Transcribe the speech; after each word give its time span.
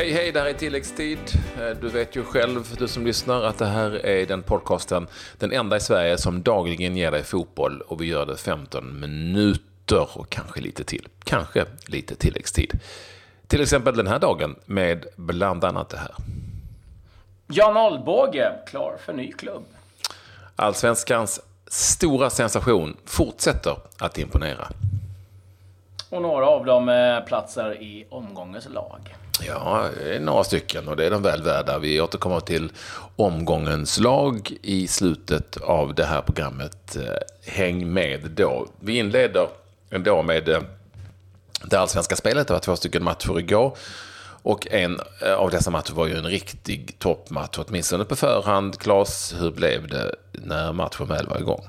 Hej 0.00 0.12
hej, 0.12 0.32
det 0.32 0.40
här 0.40 0.46
är 0.46 0.52
tilläggstid. 0.52 1.18
Eh, 1.60 1.76
du 1.80 1.88
vet 1.88 2.16
ju 2.16 2.24
själv, 2.24 2.64
du 2.78 2.88
som 2.88 3.06
lyssnar, 3.06 3.42
att 3.42 3.58
det 3.58 3.66
här 3.66 4.06
är 4.06 4.26
den 4.26 4.42
podcasten, 4.42 5.06
den 5.38 5.52
enda 5.52 5.76
i 5.76 5.80
Sverige 5.80 6.18
som 6.18 6.42
dagligen 6.42 6.96
ger 6.96 7.10
dig 7.10 7.22
fotboll 7.22 7.80
och 7.80 8.00
vi 8.00 8.06
gör 8.06 8.26
det 8.26 8.36
15 8.36 9.00
minuter 9.00 10.18
och 10.18 10.30
kanske 10.30 10.60
lite 10.60 10.84
till. 10.84 11.08
Kanske 11.24 11.64
lite 11.86 12.14
tilläggstid. 12.14 12.80
Till 13.46 13.60
exempel 13.60 13.96
den 13.96 14.06
här 14.06 14.18
dagen 14.18 14.56
med 14.64 15.06
bland 15.16 15.64
annat 15.64 15.88
det 15.88 15.98
här. 15.98 16.14
Jan 17.46 17.76
Alvbåge, 17.76 18.52
klar 18.66 18.96
för 19.04 19.12
ny 19.12 19.32
klubb. 19.32 19.64
Allsvenskans 20.56 21.40
stora 21.66 22.30
sensation 22.30 22.96
fortsätter 23.04 23.76
att 23.98 24.18
imponera. 24.18 24.68
Och 26.10 26.22
några 26.22 26.46
av 26.46 26.64
dem 26.64 26.88
eh, 26.88 27.20
platsar 27.20 27.82
i 27.82 28.06
omgångens 28.10 28.68
lag. 28.68 29.14
Ja, 29.46 29.88
det 29.96 30.16
är 30.16 30.20
några 30.20 30.44
stycken 30.44 30.88
och 30.88 30.96
det 30.96 31.06
är 31.06 31.10
de 31.10 31.22
väl 31.22 31.42
värda. 31.42 31.78
Vi 31.78 32.00
återkommer 32.00 32.40
till 32.40 32.72
omgångens 33.16 34.00
lag 34.00 34.52
i 34.62 34.88
slutet 34.88 35.56
av 35.56 35.94
det 35.94 36.04
här 36.04 36.22
programmet. 36.22 36.96
Eh, 36.96 37.52
häng 37.52 37.92
med 37.92 38.30
då. 38.30 38.66
Vi 38.80 38.98
inleder 38.98 39.48
ändå 39.90 40.22
med 40.22 40.48
eh, 40.48 40.62
det 41.64 41.76
allsvenska 41.76 42.16
spelet. 42.16 42.46
Det 42.46 42.52
var 42.52 42.60
två 42.60 42.76
stycken 42.76 43.04
matcher 43.04 43.38
igår. 43.38 43.76
Och 44.42 44.66
en 44.70 45.00
av 45.36 45.50
dessa 45.50 45.70
matcher 45.70 45.92
var 45.92 46.06
ju 46.06 46.16
en 46.16 46.26
riktig 46.26 46.98
toppmatch, 46.98 47.58
åtminstone 47.58 48.04
på 48.04 48.16
förhand. 48.16 48.78
Klas, 48.78 49.34
hur 49.38 49.50
blev 49.50 49.88
det 49.88 50.14
när 50.32 50.72
matchen 50.72 51.06
väl 51.06 51.26
var 51.26 51.38
igång? 51.38 51.64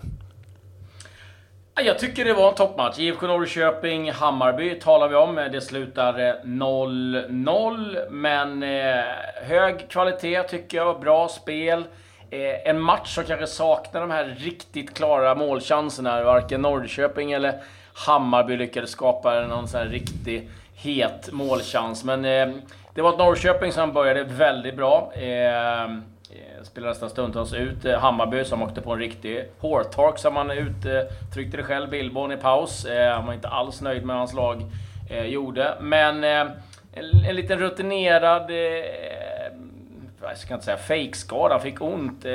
Jag 1.84 2.00
tycker 2.00 2.26
det 2.26 2.34
var 2.34 2.50
en 2.50 2.56
toppmatch. 2.56 3.00
IFK 3.00 3.28
Norrköping, 3.28 4.12
Hammarby 4.12 4.80
talar 4.80 5.08
vi 5.08 5.16
om. 5.16 5.36
Det 5.36 5.62
slutar 5.62 6.20
eh, 6.20 6.34
0-0, 6.44 8.10
men 8.10 8.64
eh, 8.64 9.04
hög 9.44 9.90
kvalitet 9.90 10.44
tycker 10.44 10.78
jag. 10.78 11.00
Bra 11.00 11.28
spel. 11.28 11.84
Eh, 12.30 12.70
en 12.70 12.82
match 12.82 13.16
som 13.16 13.24
kanske 13.24 13.48
saknar 13.48 14.02
de 14.02 14.12
här 14.12 14.36
riktigt 14.40 14.94
klara 14.94 15.36
målchanserna. 15.36 16.24
Varken 16.24 16.62
Norrköping 16.62 17.32
eller 17.32 17.54
Hammarby 17.94 18.58
lyckades 18.58 18.90
skapa 18.90 19.42
någon 19.42 19.68
sån 19.68 19.80
här 19.80 19.88
riktig 19.88 20.50
het 20.76 21.30
målchans. 21.32 22.04
Men 22.04 22.26
eh, 22.26 22.50
det 22.94 23.02
var 23.02 23.10
ett 23.10 23.20
Norrköping 23.20 23.72
som 23.72 23.94
började 23.94 24.24
väldigt 24.24 24.76
bra. 24.76 25.12
Eh, 25.16 25.90
Eh, 26.32 26.64
Spelades 26.64 26.96
nästan 26.96 27.10
stundtals 27.10 27.54
ut. 27.54 27.86
Eh, 27.86 28.00
Hammarby 28.00 28.46
som 28.46 28.62
åkte 28.62 28.82
på 28.82 28.94
en 28.94 29.00
riktig 29.00 29.46
hårtork 29.60 30.18
som 30.18 30.36
han 30.36 30.52
uttryckte 30.52 31.58
det 31.58 31.64
själv, 31.64 31.90
Billborn 31.90 32.32
i 32.32 32.38
paus. 32.38 32.86
Eh, 32.86 33.16
han 33.16 33.26
var 33.26 33.34
inte 33.34 33.48
alls 33.48 33.82
nöjd 33.82 34.06
med 34.06 34.14
vad 34.14 34.18
hans 34.18 34.34
lag 34.34 34.64
gjorde. 35.26 35.78
Men 35.82 36.24
en, 36.24 37.36
liten 37.36 37.60
rutinerad, 37.60 38.52
jag 40.22 40.38
ska 40.38 40.54
inte 40.54 40.66
säga 40.66 40.78
fejkskada, 40.78 41.54
han 41.54 41.62
fick 41.62 41.82
ont 41.82 42.26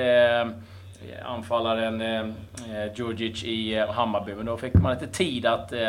anfallaren 1.25 2.01
eh, 2.01 2.93
Djurdjic 2.95 3.45
i 3.45 3.85
Hammarby. 3.89 4.35
Men 4.35 4.47
då 4.47 4.57
fick 4.57 4.75
man 4.75 4.95
lite 4.95 5.07
tid 5.07 5.47
att 5.47 5.73
eh, 5.73 5.89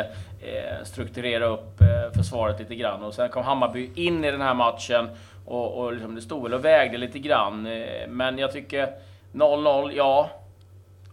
strukturera 0.84 1.46
upp 1.46 1.80
eh, 1.80 2.12
försvaret 2.16 2.60
lite 2.60 2.74
grann. 2.74 3.02
Och 3.02 3.14
sen 3.14 3.28
kom 3.28 3.44
Hammarby 3.44 3.90
in 3.94 4.24
i 4.24 4.30
den 4.30 4.40
här 4.40 4.54
matchen 4.54 5.08
och, 5.48 5.84
och 5.84 5.92
liksom 5.92 6.14
det 6.14 6.20
stod 6.20 6.42
väl 6.42 6.54
och 6.54 6.64
vägde 6.64 6.98
lite 6.98 7.18
grann. 7.18 7.66
Eh, 7.66 8.08
men 8.08 8.38
jag 8.38 8.52
tycker 8.52 8.88
0-0, 9.32 9.92
ja. 9.94 10.30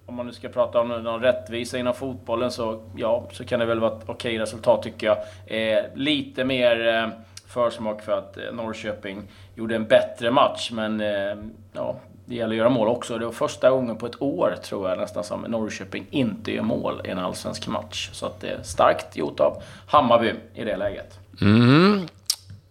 Om 0.05 0.15
man 0.15 0.25
nu 0.25 0.31
ska 0.31 0.49
prata 0.49 0.79
om 0.79 0.87
någon 0.87 1.21
rättvisa 1.21 1.77
inom 1.77 1.93
fotbollen 1.93 2.51
så, 2.51 2.83
ja, 2.95 3.27
så 3.31 3.45
kan 3.45 3.59
det 3.59 3.65
väl 3.65 3.79
vara 3.79 3.97
ett 3.97 4.03
okej 4.05 4.39
resultat 4.39 4.83
tycker 4.83 5.07
jag. 5.07 5.17
Eh, 5.45 5.83
lite 5.93 6.43
mer 6.43 6.87
eh, 6.87 7.07
försmak 7.47 8.01
för 8.01 8.11
att 8.11 8.37
eh, 8.37 8.43
Norrköping 8.53 9.21
gjorde 9.55 9.75
en 9.75 9.85
bättre 9.85 10.31
match, 10.31 10.71
men 10.71 11.01
eh, 11.01 11.35
ja, 11.73 11.95
det 12.25 12.35
gäller 12.35 12.53
att 12.53 12.57
göra 12.57 12.69
mål 12.69 12.87
också. 12.87 13.17
Det 13.17 13.25
var 13.25 13.31
första 13.31 13.69
gången 13.69 13.97
på 13.97 14.05
ett 14.05 14.21
år, 14.21 14.55
tror 14.63 14.89
jag 14.89 14.97
nästan, 14.97 15.23
som 15.23 15.41
Norrköping 15.41 16.05
inte 16.09 16.51
gör 16.51 16.63
mål 16.63 17.01
i 17.05 17.09
en 17.09 17.19
allsvensk 17.19 17.67
match. 17.67 18.09
Så 18.13 18.25
att 18.25 18.41
det 18.41 18.47
är 18.47 18.63
starkt 18.63 19.17
gjort 19.17 19.39
av 19.39 19.61
Hammarby 19.87 20.33
i 20.53 20.63
det 20.63 20.77
läget. 20.77 21.19
Mm. 21.41 22.07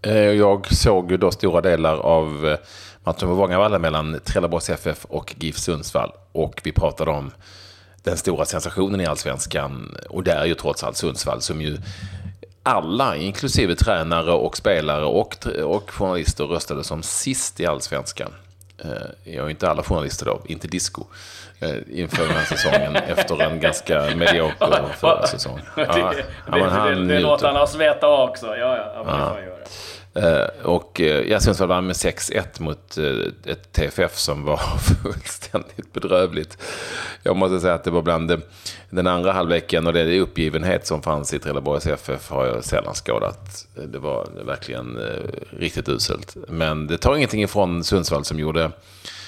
Eh, 0.06 0.16
jag 0.16 0.74
såg 0.74 1.10
ju 1.10 1.16
då 1.16 1.30
stora 1.30 1.60
delar 1.60 1.96
av 1.96 2.46
eh, 2.46 2.58
matchen 3.04 3.28
på 3.28 3.34
Vångavalla 3.34 3.78
mellan 3.78 4.20
Trelleborgs 4.24 4.70
FF 4.70 5.04
och 5.04 5.34
GIF 5.38 5.58
Sundsvall. 5.58 6.12
Och 6.32 6.60
vi 6.64 6.72
pratade 6.72 7.10
om 7.10 7.30
den 8.02 8.16
stora 8.16 8.44
sensationen 8.44 9.00
i 9.00 9.06
allsvenskan. 9.06 9.96
Och 10.10 10.24
det 10.24 10.32
är 10.32 10.44
ju 10.44 10.54
trots 10.54 10.84
allt 10.84 10.96
Sundsvall 10.96 11.40
som 11.40 11.60
ju 11.60 11.78
alla, 12.62 13.16
inklusive 13.16 13.74
tränare 13.74 14.32
och 14.32 14.56
spelare 14.56 15.04
och, 15.04 15.46
och 15.64 15.90
journalister, 15.90 16.44
röstade 16.44 16.84
som 16.84 17.02
sist 17.02 17.60
i 17.60 17.66
allsvenskan. 17.66 18.30
Eh, 18.78 19.34
ja, 19.34 19.50
inte 19.50 19.70
alla 19.70 19.82
journalister 19.82 20.26
då, 20.26 20.40
inte 20.46 20.68
disco, 20.68 21.04
inför 21.90 22.26
den 22.26 22.36
här 22.36 22.44
säsongen 22.44 22.96
efter 23.16 23.42
en 23.42 23.60
ganska 23.60 24.02
medioker 24.16 24.92
förra 24.96 25.26
säsong. 25.26 25.60
Ja, 25.76 25.82
det, 25.82 26.24
det, 26.52 26.58
ja, 26.58 26.84
det, 26.88 27.04
det 27.06 27.20
låter 27.20 27.46
han 27.46 27.56
oss 27.56 27.74
veta 27.74 28.08
också. 28.08 28.46
Ja, 28.46 28.76
ja, 28.76 29.04
ja. 29.06 29.36
Eh, 30.14 30.66
och 30.66 31.00
eh, 31.00 31.30
ja, 31.30 31.40
Sundsvall 31.40 31.68
vann 31.68 31.86
med 31.86 31.96
6-1 31.96 32.62
mot 32.62 32.98
eh, 32.98 33.52
ett 33.52 33.72
TFF 33.72 34.16
som 34.16 34.44
var 34.44 34.56
fullständigt 35.02 35.92
bedrövligt. 35.92 36.58
Jag 37.22 37.36
måste 37.36 37.60
säga 37.60 37.74
att 37.74 37.84
det 37.84 37.90
var 37.90 38.02
bland 38.02 38.42
den 38.90 39.06
andra 39.06 39.32
halvleken 39.32 39.86
och 39.86 39.92
det 39.92 40.20
uppgivenhet 40.20 40.86
som 40.86 41.02
fanns 41.02 41.34
i 41.34 41.38
Trelleborgs 41.38 41.86
FF 41.86 42.30
har 42.30 42.46
jag 42.46 42.64
sällan 42.64 42.94
skådat. 42.94 43.66
Det 43.88 43.98
var 43.98 44.28
verkligen 44.46 44.98
riktigt 45.50 45.88
uselt. 45.88 46.36
Men 46.48 46.86
det 46.86 46.98
tar 46.98 47.16
ingenting 47.16 47.42
ifrån 47.42 47.84
Sundsvall 47.84 48.24
som 48.24 48.38
gjorde 48.38 48.70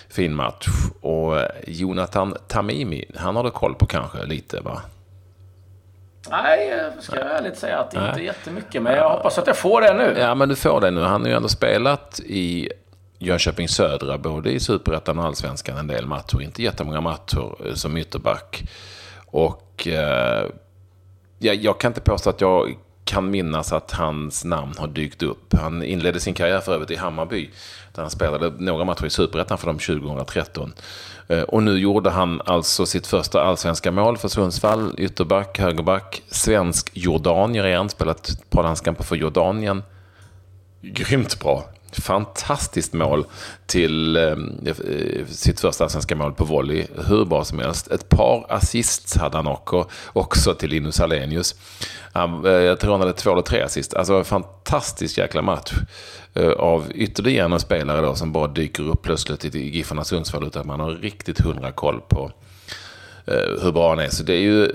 fin 0.08 0.34
match. 0.34 0.66
Och 1.00 1.38
Jonathan 1.66 2.34
Tamimi, 2.48 3.04
han 3.14 3.36
har 3.36 3.44
du 3.44 3.50
koll 3.50 3.74
på 3.74 3.86
kanske 3.86 4.26
lite 4.26 4.60
va? 4.60 4.82
Nej, 6.30 6.68
jag 6.68 7.02
ska 7.02 7.16
jag 7.16 7.36
ärligt 7.36 7.58
säga 7.58 7.78
att 7.78 7.94
inte 7.94 8.12
Nej. 8.12 8.24
jättemycket. 8.24 8.82
Men 8.82 8.94
jag 8.94 9.10
hoppas 9.10 9.38
att 9.38 9.46
jag 9.46 9.56
får 9.56 9.80
det 9.80 9.94
nu. 9.94 10.16
Ja, 10.18 10.34
men 10.34 10.48
du 10.48 10.56
får 10.56 10.80
det 10.80 10.90
nu. 10.90 11.00
Han 11.00 11.20
har 11.20 11.28
ju 11.28 11.34
ändå 11.34 11.48
spelat 11.48 12.20
i 12.20 12.68
Jönköping 13.18 13.68
Södra, 13.68 14.18
både 14.18 14.50
i 14.50 14.60
Superettan 14.60 15.18
och 15.18 15.24
Allsvenskan 15.24 15.78
en 15.78 15.86
del 15.86 16.06
matcher. 16.06 16.42
Inte 16.42 16.62
jättemånga 16.62 17.00
matcher 17.00 17.66
eh, 17.66 17.74
som 17.74 17.96
ytterback. 17.96 18.62
Och 19.26 19.88
eh, 19.88 20.44
ja, 21.38 21.52
jag 21.52 21.80
kan 21.80 21.90
inte 21.90 22.00
påstå 22.00 22.30
att 22.30 22.40
jag 22.40 22.76
kan 23.06 23.30
minnas 23.30 23.72
att 23.72 23.92
hans 23.92 24.44
namn 24.44 24.74
har 24.78 24.86
dykt 24.86 25.22
upp. 25.22 25.54
Han 25.54 25.82
inledde 25.82 26.20
sin 26.20 26.34
karriär 26.34 26.60
för 26.60 26.74
övrigt 26.74 26.90
i 26.90 26.96
Hammarby, 26.96 27.50
där 27.94 28.02
han 28.02 28.10
spelade 28.10 28.52
några 28.58 28.84
matcher 28.84 29.06
i 29.06 29.10
Superettan 29.10 29.58
för 29.58 29.66
dem 29.66 29.78
2013. 29.78 30.72
Eh, 31.28 31.42
och 31.42 31.62
nu 31.62 31.78
gjorde 31.78 32.10
han 32.10 32.42
alltså 32.44 32.86
sitt 32.86 33.06
första 33.06 33.42
allsvenska 33.42 33.90
mål 33.90 34.18
för 34.18 34.28
Sundsvall. 34.28 34.94
Ytterback, 34.98 35.58
högerback, 35.58 36.22
svensk 36.28 36.90
jordanier 36.92 37.66
igen. 37.66 37.88
Spelat 37.88 38.28
ett 38.28 38.50
par 38.50 38.62
landskamper 38.62 39.04
för 39.04 39.16
Jordanien. 39.16 39.82
Grymt 40.80 41.40
bra. 41.40 41.64
Fantastiskt 41.92 42.92
mål 42.92 43.26
till 43.66 44.16
eh, 44.16 44.22
eh, 44.66 45.26
sitt 45.28 45.60
första 45.60 45.88
svenska 45.88 46.16
mål 46.16 46.32
på 46.32 46.44
volley. 46.44 46.86
Hur 47.08 47.24
bra 47.24 47.44
som 47.44 47.58
helst. 47.58 47.88
Ett 47.88 48.08
par 48.08 48.46
assists 48.48 49.16
hade 49.16 49.36
han 49.36 49.46
också, 49.46 49.88
också 50.12 50.54
till 50.54 50.70
Linus 50.70 51.00
Alenius. 51.00 51.54
Han, 52.12 52.46
eh, 52.46 52.52
jag 52.52 52.80
tror 52.80 52.92
han 52.92 53.00
hade 53.00 53.12
två 53.12 53.32
eller 53.32 53.42
tre 53.42 53.62
assist. 53.62 53.94
Alltså 53.94 54.14
en 54.14 54.24
fantastisk 54.24 55.18
jäkla 55.18 55.42
match. 55.42 55.72
Eh, 56.34 56.50
av 56.50 56.92
ytterligare 56.94 57.54
en 57.54 57.60
spelare 57.60 58.00
då 58.00 58.14
som 58.14 58.32
bara 58.32 58.46
dyker 58.46 58.82
upp 58.82 59.02
plötsligt 59.02 59.44
i 59.44 59.76
Giffarna 59.76 60.04
Sundsvall 60.04 60.46
utan 60.46 60.60
att 60.60 60.66
man 60.66 60.80
har 60.80 60.90
riktigt 60.90 61.40
hundra 61.40 61.72
koll 61.72 62.00
på 62.08 62.32
eh, 63.26 63.62
hur 63.62 63.72
bra 63.72 63.88
han 63.88 63.98
är. 63.98 64.08
Så 64.08 64.22
det 64.22 64.34
är 64.34 64.40
ju 64.40 64.70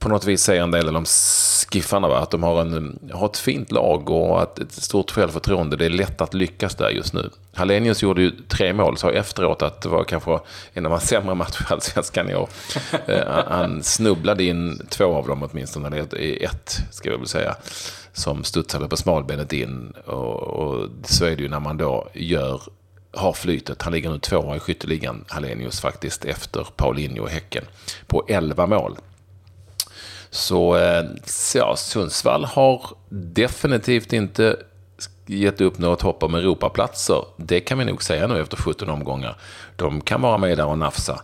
på 0.00 0.08
något 0.08 0.24
vis 0.24 0.42
säger 0.42 0.62
en 0.62 0.70
del 0.70 0.96
om 0.96 1.04
Skiffarna, 1.04 2.08
va? 2.08 2.18
att 2.18 2.30
de 2.30 2.42
har, 2.42 2.60
en, 2.60 2.98
har 3.12 3.26
ett 3.26 3.38
fint 3.38 3.72
lag 3.72 4.10
och 4.10 4.42
ett, 4.42 4.58
ett 4.58 4.72
stort 4.72 5.10
självförtroende. 5.10 5.76
Det 5.76 5.84
är 5.84 5.90
lätt 5.90 6.20
att 6.20 6.34
lyckas 6.34 6.74
där 6.74 6.90
just 6.90 7.12
nu. 7.12 7.30
Hallenius 7.54 8.02
gjorde 8.02 8.22
ju 8.22 8.30
tre 8.48 8.72
mål, 8.72 8.96
sa 8.96 9.12
efteråt 9.12 9.62
att 9.62 9.82
det 9.82 9.88
var 9.88 10.04
kanske 10.04 10.38
en 10.72 10.86
av 10.86 10.92
hans 10.92 11.08
sämre 11.08 11.34
matcher 11.34 11.62
i 11.70 11.72
Allsvenskan 11.72 12.30
i 12.30 12.34
år. 12.34 12.48
Eh, 13.06 13.44
han 13.48 13.82
snubblade 13.82 14.44
in 14.44 14.86
två 14.88 15.14
av 15.14 15.26
dem 15.26 15.48
åtminstone, 15.52 15.86
eller 15.86 16.42
ett 16.44 16.78
ska 16.90 17.10
jag 17.10 17.18
väl 17.18 17.28
säga, 17.28 17.56
som 18.12 18.44
studsade 18.44 18.88
på 18.88 18.96
smalbenet 18.96 19.52
in. 19.52 19.92
Och, 20.04 20.42
och 20.42 20.88
så 21.04 21.24
är 21.24 21.36
det 21.36 21.42
ju 21.42 21.48
när 21.48 21.60
man 21.60 21.76
då 21.76 22.08
gör 22.14 22.62
har 23.12 23.32
flytet. 23.32 23.82
Han 23.82 23.92
ligger 23.92 24.10
nu 24.10 24.18
tvåa 24.18 24.56
i 24.56 24.60
skytteligan, 24.60 25.24
Hallenius 25.28 25.80
faktiskt, 25.80 26.24
efter 26.24 26.66
Paulinho 26.76 27.22
och 27.22 27.30
Häcken, 27.30 27.64
på 28.06 28.24
11 28.28 28.66
mål. 28.66 28.96
Så 30.30 30.76
eh, 30.76 31.04
ja, 31.54 31.76
Sundsvall 31.76 32.44
har 32.44 32.82
definitivt 33.08 34.12
inte 34.12 34.56
gett 35.26 35.60
upp 35.60 35.78
något 35.78 36.02
hopp 36.02 36.22
om 36.22 36.34
Europaplatser. 36.34 37.24
Det 37.36 37.60
kan 37.60 37.78
vi 37.78 37.84
nog 37.84 38.02
säga 38.02 38.26
nu 38.26 38.40
efter 38.40 38.56
17 38.56 38.90
omgångar. 38.90 39.36
De 39.76 40.00
kan 40.00 40.22
vara 40.22 40.38
med 40.38 40.58
där 40.58 40.66
och 40.66 40.78
nafsa. 40.78 41.20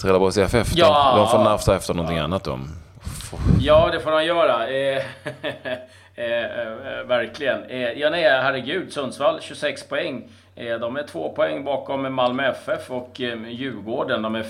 Trelleborgs 0.00 0.38
FF, 0.38 0.68
ja. 0.74 1.12
de, 1.14 1.20
de 1.20 1.30
får 1.30 1.44
nafsa 1.44 1.76
efter 1.76 1.94
någonting 1.94 2.16
ja. 2.16 2.24
annat. 2.24 2.44
De 2.44 2.68
Ja, 3.60 3.88
det 3.92 4.00
får 4.00 4.10
han 4.10 4.26
göra. 4.26 4.68
Eh, 4.68 4.96
eh, 6.14 6.44
eh, 6.44 7.04
verkligen. 7.06 7.64
Eh, 7.64 7.92
ja, 7.92 8.10
nej, 8.10 8.22
herregud. 8.22 8.92
Sundsvall 8.92 9.40
26 9.40 9.88
poäng. 9.88 10.28
Eh, 10.54 10.78
de 10.78 10.96
är 10.96 11.02
två 11.02 11.32
poäng 11.32 11.64
bakom 11.64 12.14
Malmö 12.14 12.48
FF 12.48 12.90
och 12.90 13.20
eh, 13.20 13.48
Djurgården. 13.48 14.22
De 14.22 14.34
är 14.34 14.46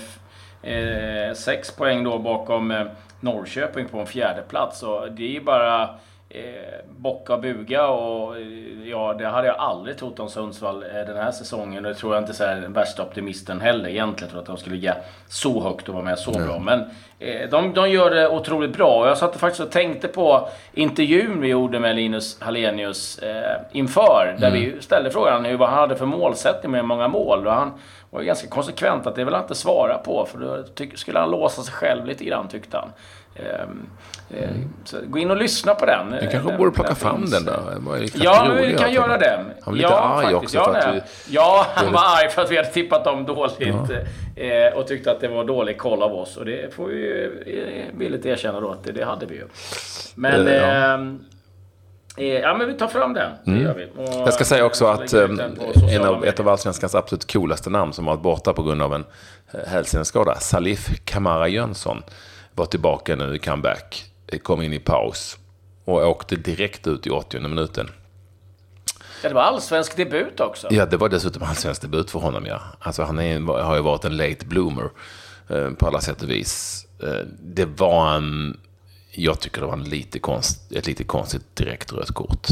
6 1.35 1.71
poäng 1.71 2.03
då 2.03 2.19
bakom 2.19 2.89
Norrköping 3.19 3.87
på 3.87 3.99
en 3.99 4.05
fjärde 4.05 4.41
plats. 4.41 4.83
Och 4.83 5.11
det 5.11 5.23
är 5.23 5.31
ju 5.31 5.41
bara 5.41 5.89
eh, 6.29 6.85
bocka 6.89 7.33
och 7.33 7.41
buga 7.41 7.87
och 7.87 8.37
eh, 8.37 8.89
ja, 8.89 9.13
det 9.13 9.27
hade 9.27 9.47
jag 9.47 9.57
aldrig 9.57 9.97
trott 9.97 10.19
om 10.19 10.29
Sundsvall 10.29 10.83
eh, 10.83 10.89
den 10.89 11.17
här 11.17 11.31
säsongen. 11.31 11.85
Och 11.85 11.91
det 11.91 11.97
tror 11.97 12.15
jag 12.15 12.23
inte 12.23 12.43
är 12.43 12.61
den 12.61 12.73
värsta 12.73 13.03
optimisten 13.03 13.61
heller 13.61 13.89
egentligen. 13.89 14.31
Tror 14.31 14.41
att 14.41 14.47
de 14.47 14.57
skulle 14.57 14.75
ligga 14.75 14.95
så 15.27 15.63
högt 15.63 15.87
och 15.87 15.93
vara 15.93 16.05
med 16.05 16.19
så 16.19 16.31
mm. 16.31 16.47
bra. 16.47 16.59
Men 16.59 16.79
eh, 17.19 17.49
de, 17.49 17.73
de 17.73 17.89
gör 17.89 18.09
det 18.09 18.29
otroligt 18.29 18.77
bra. 18.77 19.01
Och 19.01 19.07
jag 19.07 19.17
satt 19.17 19.35
faktiskt 19.35 19.61
och 19.61 19.71
tänkte 19.71 20.07
på 20.07 20.49
intervjun 20.73 21.41
vi 21.41 21.47
gjorde 21.47 21.79
med 21.79 21.95
Linus 21.95 22.41
Hallenius 22.41 23.19
eh, 23.19 23.61
inför. 23.71 24.35
Där 24.39 24.47
mm. 24.47 24.59
vi 24.59 24.81
ställde 24.81 25.11
frågan 25.11 25.45
hur, 25.45 25.57
vad 25.57 25.69
han 25.69 25.79
hade 25.79 25.95
för 25.95 26.05
målsättning 26.05 26.71
med 26.71 26.85
många 26.85 27.07
mål. 27.07 27.47
Och 27.47 27.53
han 27.53 27.71
var 28.09 28.21
ganska 28.21 28.47
konsekvent 28.47 29.07
att 29.07 29.15
det 29.15 29.23
vill 29.23 29.33
han 29.33 29.43
inte 29.43 29.55
svara 29.55 29.97
på. 29.97 30.25
För 30.25 30.39
då 30.39 30.63
skulle 30.95 31.19
han 31.19 31.31
låsa 31.31 31.61
sig 31.61 31.73
själv 31.73 32.05
lite 32.05 32.23
grann 32.23 32.47
tyckte 32.47 32.77
han. 32.77 32.89
Ehm, 33.35 33.89
eh, 34.29 34.49
så 34.83 34.97
gå 35.07 35.19
in 35.19 35.31
och 35.31 35.37
lyssna 35.37 35.75
på 35.75 35.85
den. 35.85 36.11
Du 36.21 36.27
kanske 36.27 36.57
borde 36.57 36.71
plocka 36.71 36.95
fram 36.95 37.25
den 37.29 37.45
då? 37.45 37.51
Ja, 38.13 38.47
vi 38.61 38.73
kan 38.77 38.93
göra 38.93 39.17
det. 39.17 39.45
Han 39.61 39.75
lite 39.75 39.87
ja, 39.89 39.99
arg 39.99 40.33
faktiskt. 40.33 40.55
också. 40.55 40.57
Ja, 40.57 40.81
för 40.81 40.89
att 40.89 40.95
vi... 40.95 41.01
ja, 41.35 41.65
han 41.75 41.93
var 41.93 42.01
arg 42.01 42.29
för 42.29 42.41
att 42.41 42.51
vi 42.51 42.57
hade 42.57 42.69
tippat 42.69 43.03
dem 43.03 43.25
dåligt. 43.25 43.55
Ja. 43.59 44.43
Eh, 44.43 44.73
och 44.73 44.87
tyckte 44.87 45.11
att 45.11 45.21
det 45.21 45.27
var 45.27 45.43
dålig 45.43 45.77
koll 45.77 46.03
av 46.03 46.13
oss. 46.13 46.37
Och 46.37 46.45
det 46.45 46.73
får 46.73 46.87
vi 46.87 46.95
ju 46.95 47.43
eh, 47.45 47.99
villigt 47.99 48.25
erkänna 48.25 48.59
då 48.59 48.71
att 48.71 48.83
det, 48.83 48.91
det 48.91 49.05
hade 49.05 49.25
vi 49.25 49.35
ju. 49.35 49.47
Men... 50.15 50.47
Ja. 50.47 50.53
Ehm, 50.53 51.19
ja, 52.25 52.57
men 52.57 52.67
vi 52.67 52.73
tar 52.73 52.87
fram 52.87 53.13
den. 53.13 53.31
Mm. 53.47 53.63
gör 53.63 53.73
vi. 53.73 53.85
Och 53.85 54.27
jag 54.27 54.33
ska 54.33 54.45
säga 54.45 54.65
också 54.65 54.85
att 54.85 55.13
en 55.13 56.05
av, 56.05 56.25
ett 56.25 56.39
av 56.39 56.49
allsvenskans 56.49 56.95
absolut 56.95 57.31
coolaste 57.33 57.69
namn 57.69 57.93
som 57.93 58.05
varit 58.05 58.21
borta 58.21 58.53
på 58.53 58.63
grund 58.63 58.81
av 58.81 58.93
en 58.93 59.05
hälseneskada, 59.67 60.35
Salif 60.35 60.89
Kamara 61.05 61.47
Jönsson, 61.47 62.03
var 62.53 62.65
tillbaka 62.65 63.15
nu 63.15 63.35
i 63.35 63.39
comeback. 63.39 64.05
Kom 64.43 64.61
in 64.61 64.73
i 64.73 64.79
paus 64.79 65.37
och 65.85 66.07
åkte 66.09 66.35
direkt 66.35 66.87
ut 66.87 67.07
i 67.07 67.09
80 67.09 67.39
minuten. 67.39 67.89
Ja, 69.23 69.29
det 69.29 69.35
var 69.35 69.41
allsvensk 69.41 69.97
debut 69.97 70.39
också. 70.39 70.67
Ja, 70.71 70.85
det 70.85 70.97
var 70.97 71.09
dessutom 71.09 71.43
allsvensk 71.43 71.81
debut 71.81 72.11
för 72.11 72.19
honom, 72.19 72.45
ja. 72.45 72.61
Alltså, 72.79 73.03
han 73.03 73.19
är, 73.19 73.63
har 73.63 73.75
ju 73.75 73.81
varit 73.81 74.05
en 74.05 74.17
late 74.17 74.45
bloomer 74.45 74.89
eh, 75.47 75.69
på 75.69 75.87
alla 75.87 76.01
sätt 76.01 76.23
och 76.23 76.29
vis. 76.29 76.85
Eh, 77.03 77.25
det 77.39 77.65
var 77.65 78.15
en... 78.15 78.57
Jag 79.11 79.39
tycker 79.39 79.61
det 79.61 79.67
var 79.67 79.73
en 79.73 79.83
lite 79.83 80.19
konst, 80.19 80.71
ett 80.71 80.87
lite 80.87 81.03
konstigt 81.03 81.55
direkt 81.55 81.93
rött 81.93 82.11
kort. 82.11 82.47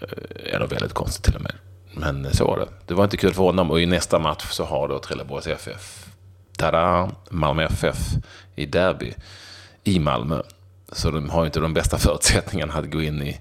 Eh, 0.00 0.54
eller 0.54 0.66
väldigt 0.66 0.92
konstigt 0.92 1.24
till 1.24 1.36
och 1.36 1.42
med. 1.42 1.54
Men 1.92 2.34
så 2.34 2.46
var 2.46 2.58
det. 2.58 2.68
Det 2.86 2.94
var 2.94 3.04
inte 3.04 3.16
kul 3.16 3.34
för 3.34 3.42
honom 3.42 3.70
och 3.70 3.80
i 3.80 3.86
nästa 3.86 4.18
match 4.18 4.46
så 4.50 4.64
har 4.64 4.88
då 4.88 4.98
Trelleborgs 4.98 5.46
FF 5.46 6.06
tada, 6.56 7.10
Malmö 7.30 7.64
FF 7.64 7.98
i 8.54 8.66
derby 8.66 9.14
i 9.84 9.98
Malmö. 9.98 10.42
Så 10.92 11.10
de 11.10 11.30
har 11.30 11.46
inte 11.46 11.60
de 11.60 11.74
bästa 11.74 11.98
förutsättningarna 11.98 12.74
att 12.74 12.90
gå 12.90 13.02
in 13.02 13.22
i 13.22 13.38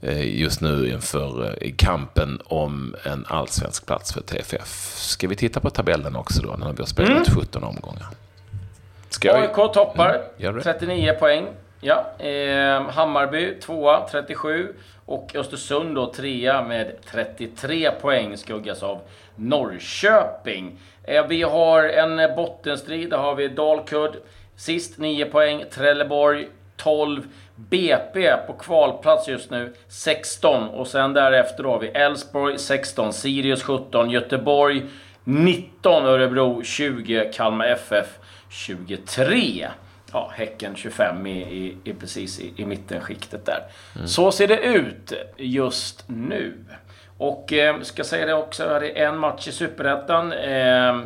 eh, 0.00 0.40
just 0.40 0.60
nu 0.60 0.90
inför 0.90 1.46
eh, 1.46 1.68
i 1.68 1.72
kampen 1.72 2.40
om 2.44 2.94
en 3.04 3.26
allsvensk 3.28 3.86
plats 3.86 4.12
för 4.12 4.20
TFF. 4.20 4.94
Ska 4.96 5.28
vi 5.28 5.36
titta 5.36 5.60
på 5.60 5.70
tabellen 5.70 6.16
också 6.16 6.42
då 6.42 6.56
när 6.56 6.72
vi 6.72 6.78
har 6.78 6.86
spelat 6.86 7.28
mm. 7.28 7.40
17 7.40 7.64
omgångar? 7.64 8.06
Ska 9.10 9.34
AIK 9.34 9.50
jag... 9.56 9.72
toppar, 9.72 10.22
mm, 10.38 10.62
39 10.62 11.12
poäng. 11.18 11.46
Ja, 11.80 12.06
eh, 12.18 12.82
Hammarby 12.90 13.54
tvåa, 13.60 14.08
37. 14.10 14.74
Och 15.06 15.36
Östersund 15.36 15.94
då 15.94 16.12
trea 16.12 16.62
med 16.62 16.96
33 17.10 17.90
poäng 17.90 18.36
skuggas 18.36 18.82
av 18.82 19.00
Norrköping. 19.36 20.78
Eh, 21.04 21.26
vi 21.26 21.42
har 21.42 21.84
en 21.84 22.36
bottenstrid. 22.36 23.10
Där 23.10 23.16
har 23.16 23.34
vi 23.34 23.48
Dalkurd 23.48 24.16
sist 24.56 24.98
9 24.98 25.24
poäng. 25.24 25.64
Trelleborg 25.70 26.48
12. 26.76 27.22
BP 27.54 28.36
på 28.46 28.52
kvalplats 28.52 29.28
just 29.28 29.50
nu 29.50 29.74
16. 29.88 30.68
Och 30.68 30.86
sen 30.86 31.12
därefter 31.12 31.64
har 31.64 31.78
vi 31.78 31.88
Elfsborg 31.88 32.58
16. 32.58 33.12
Sirius 33.12 33.62
17. 33.62 34.10
Göteborg 34.10 34.82
19. 35.24 36.06
Örebro 36.06 36.62
20. 36.62 37.30
Kalmar 37.34 37.66
FF 37.66 38.18
23 38.50 39.68
ja, 40.12 40.30
Häcken 40.34 40.76
25 40.76 41.26
i, 41.26 41.40
i, 41.40 41.76
i 41.84 41.94
precis 41.94 42.40
i, 42.40 42.52
i 42.56 42.66
mittenskiktet 42.66 43.46
där. 43.46 43.62
Mm. 43.96 44.06
Så 44.08 44.32
ser 44.32 44.48
det 44.48 44.60
ut 44.60 45.12
just 45.36 46.04
nu. 46.06 46.54
Och 47.18 47.52
eh, 47.52 47.80
ska 47.80 48.04
säga 48.04 48.26
det 48.26 48.34
också, 48.34 48.78
det 48.80 49.00
är 49.00 49.08
en 49.08 49.18
match 49.18 49.48
i 49.48 49.52
Superettan. 49.52 50.32
Eh, 50.32 51.00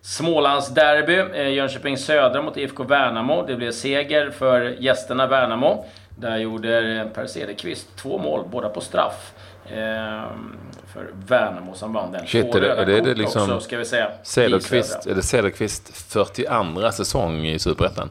Smålands 0.00 0.68
derby, 0.68 1.18
eh, 1.18 1.48
Jönköping 1.48 1.98
Södra 1.98 2.42
mot 2.42 2.56
IFK 2.56 2.84
Värnamo. 2.84 3.46
Det 3.46 3.56
blev 3.56 3.72
seger 3.72 4.30
för 4.30 4.60
gästerna 4.78 5.26
Värnamo. 5.26 5.84
Där 6.18 6.36
gjorde 6.36 7.08
Per 7.14 7.26
Cederqvist 7.26 7.96
två 7.96 8.18
mål, 8.18 8.44
båda 8.50 8.68
på 8.68 8.80
straff. 8.80 9.32
Eh, 9.66 10.22
för 10.92 11.10
Värnamo 11.26 11.74
som 11.74 11.92
vann 11.92 12.12
den. 12.12 12.26
Shit, 12.26 12.54
är 12.54 12.60
det, 12.60 12.72
är 12.72 12.86
det, 12.86 13.00
det 13.00 13.14
liksom 13.14 13.42
också, 13.42 13.60
ska 13.60 13.78
vi 13.78 13.84
säga. 13.84 14.10
Cederqvist, 14.22 15.06
är 15.06 15.14
det 15.14 15.22
Cederqvist 15.22 15.96
42 15.96 16.92
säsong 16.92 17.46
i 17.46 17.58
Superettan? 17.58 18.10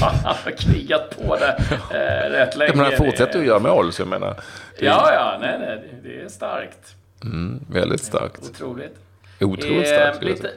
han 0.00 0.34
har 0.44 0.50
krigat 0.50 1.16
på 1.26 1.36
det 1.36 1.56
eh, 1.90 2.30
rätt 2.30 2.56
länge. 2.56 2.72
Men 2.74 2.84
han 2.84 2.96
fortsätter 2.96 3.38
att 3.38 3.46
göra 3.46 3.58
mål, 3.58 3.92
så 3.92 4.02
jag 4.02 4.08
menar. 4.08 4.40
Ja, 4.78 5.12
ja, 5.12 5.38
nej, 5.40 5.58
nej, 5.58 6.00
det 6.02 6.22
är 6.22 6.28
starkt. 6.28 6.94
Mm, 7.24 7.64
väldigt 7.70 8.02
starkt. 8.02 8.50
Otroligt. 8.50 8.96
Otroligt 9.40 9.88
starkt, 9.88 10.16
skulle 10.16 10.30
lite, 10.30 10.50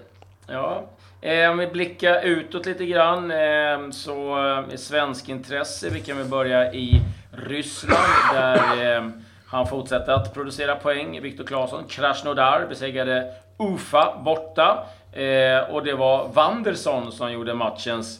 Ja. 0.48 0.90
Eh, 1.22 1.52
om 1.52 1.58
vi 1.58 1.68
blickar 1.68 2.22
utåt 2.22 2.66
lite 2.66 2.86
grann, 2.86 3.32
eh, 3.32 3.90
så 3.92 4.48
eh, 4.72 4.76
svensk 4.76 5.30
intresse. 5.30 5.90
Vi 5.90 6.00
kan 6.00 6.18
väl 6.18 6.28
börja 6.28 6.74
i 6.74 7.02
Ryssland, 7.32 8.14
där 8.34 8.96
eh, 8.96 9.10
han 9.56 9.68
fortsätter 9.68 10.14
att 10.14 10.34
producera 10.34 10.76
poäng. 10.76 11.22
Viktor 11.22 11.44
Claesson, 11.44 11.84
Krasnodar 11.88 12.66
besegrade 12.70 13.34
Ufa 13.60 14.18
borta. 14.26 14.84
Eh, 15.12 15.74
och 15.74 15.84
det 15.84 15.94
var 15.94 16.28
Wanderson 16.28 17.12
som 17.12 17.32
gjorde 17.32 17.54
matchens 17.54 18.20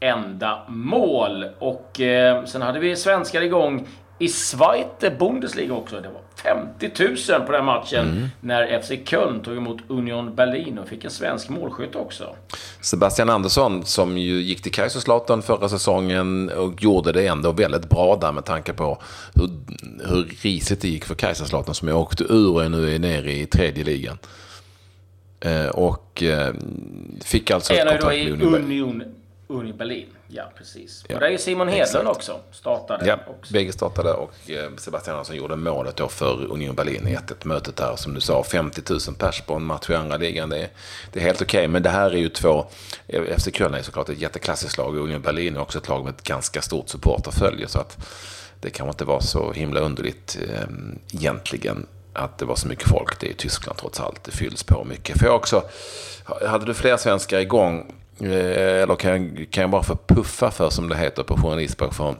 enda 0.00 0.62
mål. 0.68 1.46
Och 1.58 2.00
eh, 2.00 2.44
sen 2.44 2.62
hade 2.62 2.78
vi 2.78 2.96
svenskar 2.96 3.42
igång 3.42 3.88
i 4.18 4.28
Zweite 4.28 5.10
Bundesliga 5.18 5.74
också. 5.74 6.00
Det 6.00 6.08
var 6.08 6.20
50 6.36 7.32
000 7.32 7.46
på 7.46 7.52
den 7.52 7.64
matchen 7.64 8.10
mm. 8.10 8.28
när 8.40 8.82
FC 8.82 8.92
Köln 9.04 9.40
tog 9.40 9.56
emot 9.56 9.78
Union 9.88 10.34
Berlin 10.34 10.78
och 10.78 10.88
fick 10.88 11.04
en 11.04 11.10
svensk 11.10 11.48
målskytt 11.48 11.94
också. 11.94 12.36
Sebastian 12.80 13.30
Andersson 13.30 13.84
som 13.84 14.18
ju 14.18 14.42
gick 14.42 14.62
till 14.62 14.72
Kaiserslautern 14.72 15.42
förra 15.42 15.68
säsongen 15.68 16.50
och 16.50 16.82
gjorde 16.82 17.12
det 17.12 17.26
ändå 17.26 17.52
väldigt 17.52 17.88
bra 17.88 18.16
där 18.20 18.32
med 18.32 18.44
tanke 18.44 18.72
på 18.72 19.02
hur, 19.34 19.50
hur 20.08 20.36
risigt 20.42 20.80
det 20.80 20.88
gick 20.88 21.04
för 21.04 21.14
Kaiserslautern 21.14 21.74
som 21.74 21.88
jag 21.88 22.00
åkte 22.00 22.24
ur 22.24 22.54
och 22.54 22.70
nu 22.70 22.94
är 22.94 22.98
nere 22.98 23.32
i 23.32 23.46
tredje 23.46 23.84
ligan. 23.84 24.18
Eh, 25.40 25.66
och 25.66 26.22
eh, 26.22 26.54
fick 27.24 27.50
alltså 27.50 27.72
ett 27.72 27.88
kontrakt 27.88 28.16
med 28.16 28.32
Union, 28.32 28.54
Union 28.54 29.02
Union 29.48 29.76
Berlin. 29.76 30.08
Ja, 30.28 30.52
precis. 30.56 31.04
Ja. 31.08 31.14
Och 31.14 31.20
där 31.20 31.30
är 31.30 31.36
Simon 31.36 31.68
Hedlund 31.68 32.08
också. 32.08 32.40
Startade. 32.52 33.06
Ja, 33.06 33.18
också. 33.26 33.52
bägge 33.52 33.72
startade 33.72 34.12
och 34.12 34.50
eh, 34.50 34.70
Sebastian 34.76 35.16
Andersson 35.16 35.36
gjorde 35.36 35.56
målet 35.56 35.96
då 35.96 36.08
för 36.08 36.52
Union 36.52 36.74
Berlin 36.74 37.08
i 37.08 37.12
1 37.12 37.44
mötet 37.44 37.76
där. 37.76 37.96
Som 37.96 38.14
du 38.14 38.20
sa, 38.20 38.42
50 38.42 38.82
000 38.90 39.00
pers 39.18 39.40
på 39.40 39.54
en 39.54 39.62
match 39.62 39.90
i 39.90 39.94
andra 39.94 40.16
ligan. 40.16 40.48
Det 40.48 40.58
är, 40.58 40.68
det 41.12 41.20
är 41.20 41.24
helt 41.24 41.42
okej. 41.42 41.58
Okay. 41.58 41.68
Men 41.68 41.82
det 41.82 41.90
här 41.90 42.10
är 42.10 42.18
ju 42.18 42.28
två... 42.28 42.66
FC 43.38 43.48
Köln 43.52 43.74
är 43.74 43.82
såklart 43.82 44.08
ett 44.08 44.18
jätteklassiskt 44.18 44.78
lag 44.78 44.94
och 44.94 45.04
Union 45.04 45.22
Berlin 45.22 45.56
är 45.56 45.60
också 45.60 45.78
ett 45.78 45.88
lag 45.88 46.04
med 46.04 46.14
ett 46.14 46.22
ganska 46.22 46.62
stort 46.62 46.88
supporterfölje. 46.88 47.68
Så 47.68 47.78
att 47.78 47.98
det 48.60 48.70
kan 48.70 48.88
inte 48.88 49.04
vara 49.04 49.20
så 49.20 49.52
himla 49.52 49.80
underligt 49.80 50.38
eh, 50.50 50.68
egentligen 51.12 51.86
att 52.12 52.38
det 52.38 52.44
var 52.44 52.56
så 52.56 52.68
mycket 52.68 52.88
folk. 52.88 53.20
Det 53.20 53.30
är 53.30 53.34
Tyskland 53.34 53.78
trots 53.78 54.00
allt. 54.00 54.24
Det 54.24 54.32
fylls 54.32 54.62
på 54.62 54.84
mycket. 54.84 55.18
För 55.18 55.26
jag 55.26 55.36
också... 55.36 55.62
Hade 56.46 56.64
du 56.64 56.74
fler 56.74 56.96
svenskar 56.96 57.38
igång 57.38 57.92
Eh, 58.05 58.05
eller 58.20 58.96
kan 58.96 59.10
jag, 59.10 59.46
kan 59.50 59.60
jag 59.60 59.70
bara 59.70 59.82
få 59.82 59.96
puffa 59.96 60.50
för, 60.50 60.70
som 60.70 60.88
det 60.88 60.96
heter 60.96 61.22
på 61.22 61.36
journalistspråkform? 61.36 62.16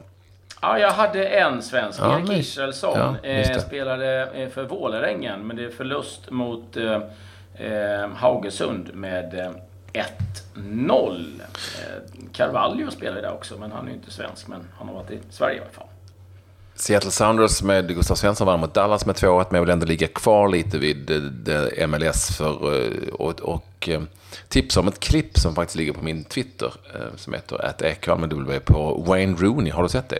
Ja, 0.61 0.79
jag 0.79 0.91
hade 0.91 1.27
en 1.27 1.61
svensk, 1.61 1.99
ja, 1.99 2.19
Erik 2.19 2.31
Israelsson. 2.31 3.15
Ja, 3.23 3.29
eh, 3.29 3.59
spelade 3.59 4.29
eh, 4.33 4.49
för 4.49 4.63
Vålerengen, 4.63 5.47
men 5.47 5.57
det 5.57 5.63
är 5.63 5.69
förlust 5.69 6.31
mot 6.31 6.77
eh, 6.77 7.01
eh 7.57 8.09
Haugesund 8.15 8.93
med 8.93 9.53
1-0. 10.55 11.41
Eh, 11.41 12.29
Carvalho 12.33 12.91
spelade 12.91 13.21
där 13.21 13.33
också, 13.33 13.57
men 13.57 13.71
han 13.71 13.85
är 13.85 13.89
ju 13.89 13.95
inte 13.95 14.11
svensk, 14.11 14.47
men 14.47 14.67
han 14.77 14.87
har 14.87 14.95
varit 14.95 15.11
i 15.11 15.19
Sverige 15.29 15.57
i 15.57 15.61
alla 15.61 15.69
fall. 15.69 15.87
Seattle 16.79 17.11
Sounders 17.11 17.61
med 17.61 17.95
Gustav 17.95 18.15
Svensson 18.15 18.47
vann 18.47 18.59
mot 18.59 18.73
Dallas 18.73 19.05
med 19.05 19.15
2-1, 19.15 19.45
men 19.49 19.55
jag 19.55 19.61
vill 19.61 19.69
ändå 19.69 19.85
ligga 19.85 20.07
kvar 20.07 20.47
lite 20.49 20.77
vid 20.77 21.49
eh, 21.49 21.87
MLS 21.87 22.37
för, 22.37 22.75
eh, 22.75 23.13
och, 23.13 23.39
och 23.39 23.89
eh, 23.89 24.01
tipsa 24.47 24.79
om 24.79 24.87
ett 24.87 24.99
klipp 24.99 25.37
som 25.37 25.55
faktiskt 25.55 25.75
ligger 25.75 25.93
på 25.93 26.03
min 26.03 26.23
Twitter 26.23 26.73
som 27.15 27.33
heter 27.33 27.65
att 27.65 27.81
med 28.19 28.29
W 28.29 28.59
på 28.59 29.03
Wayne 29.07 29.37
Rooney. 29.39 29.71
Har 29.71 29.83
du 29.83 29.89
sett 29.89 30.09
det? 30.09 30.19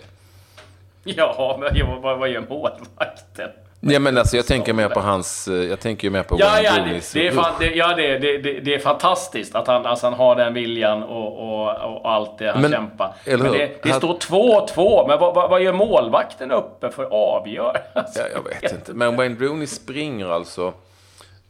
Ja, 1.03 1.57
men 1.59 2.01
vad, 2.01 2.19
vad 2.19 2.29
gör 2.29 2.45
målvakten? 2.49 3.49
Ja, 3.79 3.99
men 3.99 4.17
alltså, 4.17 4.37
jag 4.37 4.45
tänker 4.45 4.73
mer 4.73 4.89
på 4.89 4.99
hans... 4.99 5.47
Jag 5.69 5.79
tänker 5.79 6.09
mer 6.09 6.23
på 6.23 6.35
ja, 6.39 6.45
Wayne 6.45 6.63
ja, 6.63 6.77
Rooneys... 6.77 7.11
Det, 7.11 7.19
det, 7.19 7.27
är 7.27 7.31
fan, 7.31 7.53
det, 7.59 7.65
ja, 7.65 7.95
det, 7.95 8.17
det, 8.17 8.59
det, 8.59 8.75
är 8.75 8.79
fantastiskt 8.79 9.55
att 9.55 9.67
han, 9.67 9.85
alltså, 9.85 10.05
han 10.05 10.13
har 10.13 10.35
den 10.35 10.53
viljan 10.53 11.03
och, 11.03 11.27
och, 11.27 11.95
och 11.95 12.11
allt 12.11 12.37
det 12.37 12.51
han 12.51 12.61
men, 12.61 12.71
kämpar. 12.71 13.13
Men 13.25 13.39
det, 13.39 13.83
det 13.83 13.93
står 13.93 14.13
2-2, 14.13 15.07
men 15.07 15.19
vad, 15.19 15.35
vad, 15.35 15.49
vad, 15.49 15.61
gör 15.61 15.73
målvakten 15.73 16.51
uppe 16.51 16.89
för 16.89 17.03
att 17.03 17.11
avgöra? 17.11 17.77
Alltså, 17.93 18.19
ja, 18.19 18.25
jag 18.33 18.61
vet 18.61 18.73
inte. 18.79 18.93
Men 18.93 19.15
Wayne 19.15 19.35
Rooney 19.39 19.67
springer 19.67 20.29
alltså... 20.29 20.73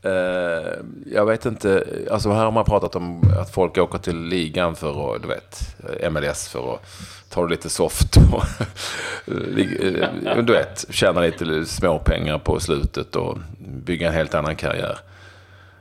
Eh, 0.08 0.74
jag 1.06 1.26
vet 1.26 1.46
inte, 1.46 1.84
alltså 2.12 2.32
här 2.32 2.44
har 2.44 2.52
man 2.52 2.66
pratat 2.66 2.96
om 2.96 3.22
att 3.40 3.50
folk 3.50 3.78
åker 3.78 3.98
till 3.98 4.24
ligan 4.24 4.76
för 4.76 5.16
att, 5.16 5.22
du 5.22 5.28
vet, 5.28 5.76
MLS 6.12 6.48
för 6.48 6.74
att 6.74 6.82
ta 7.30 7.44
det 7.44 7.50
lite 7.50 7.70
soft 7.70 8.18
och 8.18 8.44
du 10.46 10.54
vet, 10.54 10.86
tjäna 10.90 11.22
lite 11.22 11.66
småpengar 11.66 12.38
på 12.38 12.60
slutet 12.60 13.16
och 13.16 13.38
bygga 13.60 14.08
en 14.08 14.14
helt 14.14 14.34
annan 14.34 14.56
karriär. 14.56 14.98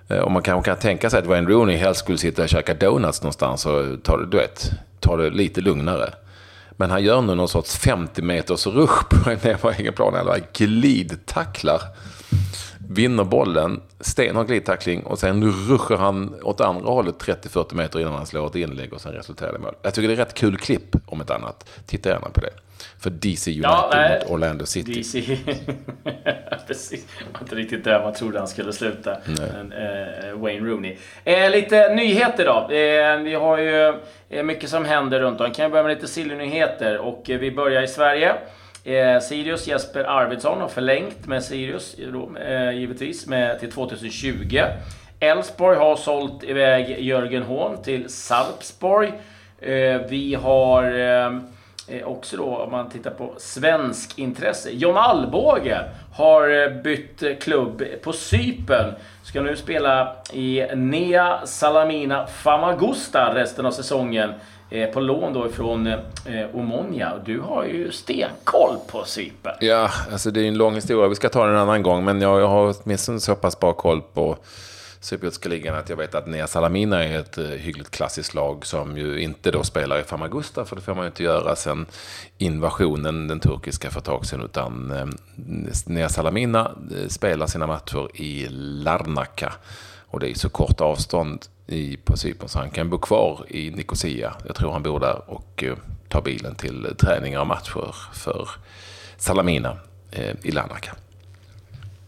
Eh, 0.09 0.19
och 0.19 0.33
man 0.33 0.43
kanske 0.43 0.71
kan 0.71 0.79
tänka 0.79 1.11
sig 1.11 1.19
att 1.19 1.27
Wayne 1.27 1.51
Rooney 1.51 1.77
helst 1.77 2.01
skulle 2.01 2.19
sitta 2.19 2.43
och 2.43 2.49
käka 2.49 2.75
donuts 2.75 3.23
någonstans 3.23 3.67
och 3.67 4.03
ta 4.03 4.17
det, 4.17 4.27
du 4.27 4.37
vet, 4.37 4.71
ta 5.01 5.17
det 5.17 5.31
lite 5.31 5.61
lugnare. 5.61 6.11
Men 6.71 6.91
han 6.91 7.05
gör 7.05 7.21
nu 7.23 7.35
någon 7.35 7.49
sorts 7.49 7.77
50 7.79 8.23
meters 8.23 8.67
rush 8.67 9.09
på 9.09 9.31
en 9.71 9.75
egen 9.79 9.93
plan, 9.93 10.15
eller 10.15 10.41
glidtacklar 10.53 11.81
vinner 12.89 13.25
bollen, 13.25 13.81
stenhård 14.01 14.47
glidtackling 14.47 15.03
och 15.03 15.19
sen 15.19 15.45
ruschar 15.69 15.97
han 15.97 16.35
åt 16.43 16.61
andra 16.61 16.91
hållet 16.91 17.15
30-40 17.15 17.75
meter 17.75 18.01
innan 18.01 18.13
han 18.13 18.27
slår 18.27 18.47
ett 18.47 18.55
inlägg 18.55 18.93
och 18.93 19.01
sen 19.01 19.13
resulterar 19.13 19.53
det 19.53 19.59
i 19.59 19.61
mål. 19.61 19.75
Jag 19.83 19.95
tycker 19.95 20.09
det 20.09 20.15
är 20.15 20.17
rätt 20.17 20.35
kul 20.35 20.57
klipp 20.57 20.97
om 21.07 21.21
ett 21.21 21.31
annat. 21.31 21.69
Titta 21.87 22.09
gärna 22.09 22.29
på 22.29 22.41
det. 22.41 22.51
För 22.99 23.11
DC 23.11 23.51
United 23.51 23.69
ja, 23.71 24.19
mot 24.21 24.31
Orlando 24.31 24.67
City. 24.67 24.93
DC. 24.93 25.21
Precis. 26.67 27.07
Det 27.19 27.25
var 27.33 27.41
inte 27.41 27.55
riktigt 27.55 27.85
där 27.85 28.03
man 28.03 28.15
trodde 28.15 28.39
han 28.39 28.49
skulle 28.49 28.73
sluta. 28.73 29.17
Men, 29.25 29.73
eh, 29.73 30.35
Wayne 30.35 30.69
Rooney. 30.69 30.97
Eh, 31.25 31.51
lite 31.51 31.95
nyheter 31.95 32.45
då. 32.45 32.75
Eh, 32.75 33.17
vi 33.17 33.35
har 33.35 33.59
ju 33.59 33.95
eh, 34.29 34.43
mycket 34.43 34.71
som 34.71 34.85
händer 34.85 35.21
runt 35.21 35.41
om. 35.41 35.53
Kan 35.53 35.63
jag 35.63 35.73
börja 35.73 35.83
med 35.83 35.95
lite 35.95 36.09
silly 36.09 36.63
Och 37.01 37.31
eh, 37.31 37.39
vi 37.39 37.51
börjar 37.51 37.83
i 37.83 37.89
Sverige. 37.89 38.35
Eh, 38.87 39.21
Sirius 39.21 39.67
Jesper 39.67 40.05
Arvidsson 40.05 40.61
har 40.61 40.69
förlängt 40.69 41.27
med 41.27 41.45
Sirius, 41.45 41.95
eh, 42.39 42.71
givetvis, 42.71 43.27
med, 43.27 43.61
till 43.61 43.73
2020. 43.73 44.61
Elfsborg 45.21 45.77
har 45.77 45.97
sålt 45.97 46.45
iväg 46.45 47.01
Jörgen 47.01 47.43
Hån 47.43 47.83
till 47.83 48.11
Sarpsborg. 48.11 49.13
Eh, 49.61 50.01
vi 50.09 50.35
har 50.35 50.83
eh, 50.83 51.27
eh, 51.89 52.07
också 52.07 52.37
då, 52.37 52.57
om 52.57 52.71
man 52.71 52.91
tittar 52.91 53.11
på 53.11 53.35
svensk 53.39 54.19
intresse. 54.19 54.71
John 54.73 54.97
Alvbåge 54.97 55.81
har 56.13 56.63
eh, 56.63 56.83
bytt 56.83 57.43
klubb 57.43 57.83
på 58.03 58.13
Sypen. 58.13 58.95
Ska 59.23 59.43
nu 59.43 59.57
spela 59.57 60.17
i 60.33 60.67
Nea 60.75 61.47
Salamina 61.47 62.27
Famagusta 62.27 63.35
resten 63.35 63.67
av 63.67 63.71
säsongen. 63.71 64.33
Eh, 64.71 64.91
på 64.91 65.01
lån 65.01 65.33
då 65.33 65.47
ifrån 65.47 65.87
eh, 65.87 65.97
Omonia. 66.53 67.13
Du 67.25 67.41
har 67.41 67.65
ju 67.65 67.93
stenkoll 67.93 68.77
på 68.87 69.05
Cypern. 69.05 69.55
Ja, 69.61 69.91
alltså 70.13 70.31
det 70.31 70.41
är 70.41 70.49
en 70.49 70.59
lång 70.59 70.75
historia. 70.75 71.09
Vi 71.09 71.15
ska 71.15 71.29
ta 71.29 71.47
den 71.47 71.55
en 71.55 71.61
annan 71.61 71.83
gång. 71.83 72.05
Men 72.05 72.21
jag, 72.21 72.41
jag 72.41 72.49
har 72.49 72.75
åtminstone 72.83 73.21
så 73.21 73.35
pass 73.35 73.61
bra 73.61 73.73
koll 73.73 74.03
på 74.03 74.37
cypriotiska 75.01 75.49
ligan 75.49 75.75
att 75.75 75.89
jag 75.89 75.97
vet 75.97 76.15
att 76.15 76.27
Nea 76.27 76.47
Salamina 76.47 77.05
är 77.05 77.19
ett 77.19 77.39
eh, 77.39 77.45
hyggligt 77.45 77.91
klassiskt 77.91 78.35
lag 78.35 78.67
som 78.67 78.99
ju 78.99 79.21
inte 79.21 79.51
då 79.51 79.63
spelar 79.63 80.01
i 80.01 80.03
Famagusta, 80.03 80.65
för 80.65 80.77
det 80.77 80.83
får 80.83 80.95
man 80.95 81.05
ju 81.05 81.07
inte 81.07 81.23
göra 81.23 81.57
sen 81.57 81.87
invasionen, 82.39 83.29
den 83.29 83.41
turkiska, 83.41 83.91
för 83.91 83.99
ett 83.99 84.05
tag 84.05 84.27
sedan, 84.27 84.43
utan 84.45 84.91
uh, 84.91 85.07
Nea 85.87 86.09
Salamina 86.09 86.71
spelar 87.09 87.47
sina 87.47 87.67
matcher 87.67 88.21
i 88.21 88.47
Larnaca. 88.51 89.53
Och 90.07 90.21
det 90.21 90.31
är 90.31 90.35
så 90.35 90.49
kort 90.49 90.81
avstånd 90.81 91.47
i, 91.67 91.97
på 91.97 92.17
Cypern 92.17 92.49
så 92.49 92.59
han 92.59 92.71
kan 92.71 92.91
bo 92.91 92.99
kvar 92.99 93.45
i 93.49 93.71
Nicosia. 93.71 94.33
Jag 94.47 94.57
tror 94.57 94.73
han 94.73 94.83
bor 94.83 95.01
där 95.01 95.31
och 95.31 95.65
eh, 95.65 95.77
tar 96.09 96.23
bilen 96.23 96.55
till 96.55 96.87
träningar 96.99 97.41
och 97.41 97.47
matcher 97.47 97.95
för 98.15 98.49
Salamina 99.17 99.77
eh, 100.11 100.35
i 100.43 100.51
Larnaca. 100.51 100.93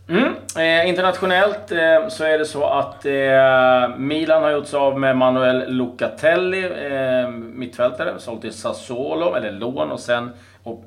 Mm. 0.08 0.34
Eh, 0.56 0.88
internationellt 0.88 1.72
eh, 1.72 2.08
så 2.08 2.24
är 2.24 2.38
det 2.38 2.44
så 2.44 2.64
att 2.64 3.06
eh, 3.06 3.98
Milan 3.98 4.42
har 4.42 4.50
gjort 4.50 4.66
sig 4.66 4.78
av 4.78 5.00
med 5.00 5.16
Manuel 5.16 5.76
Locatelli, 5.76 6.64
eh, 6.64 7.30
mittfältare, 7.30 8.14
sålt 8.18 8.40
till 8.40 8.52
Sassuolo, 8.52 9.34
eller 9.34 9.52
lån 9.52 9.90
och 9.90 10.00
sen 10.00 10.30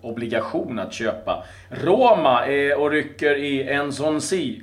obligation 0.01 0.79
att 0.79 0.93
köpa. 0.93 1.43
Roma 1.69 2.45
eh, 2.45 2.77
och 2.77 2.91
rycker 2.91 3.35
i 3.35 3.69
Enzon 3.69 4.21
Si. 4.21 4.61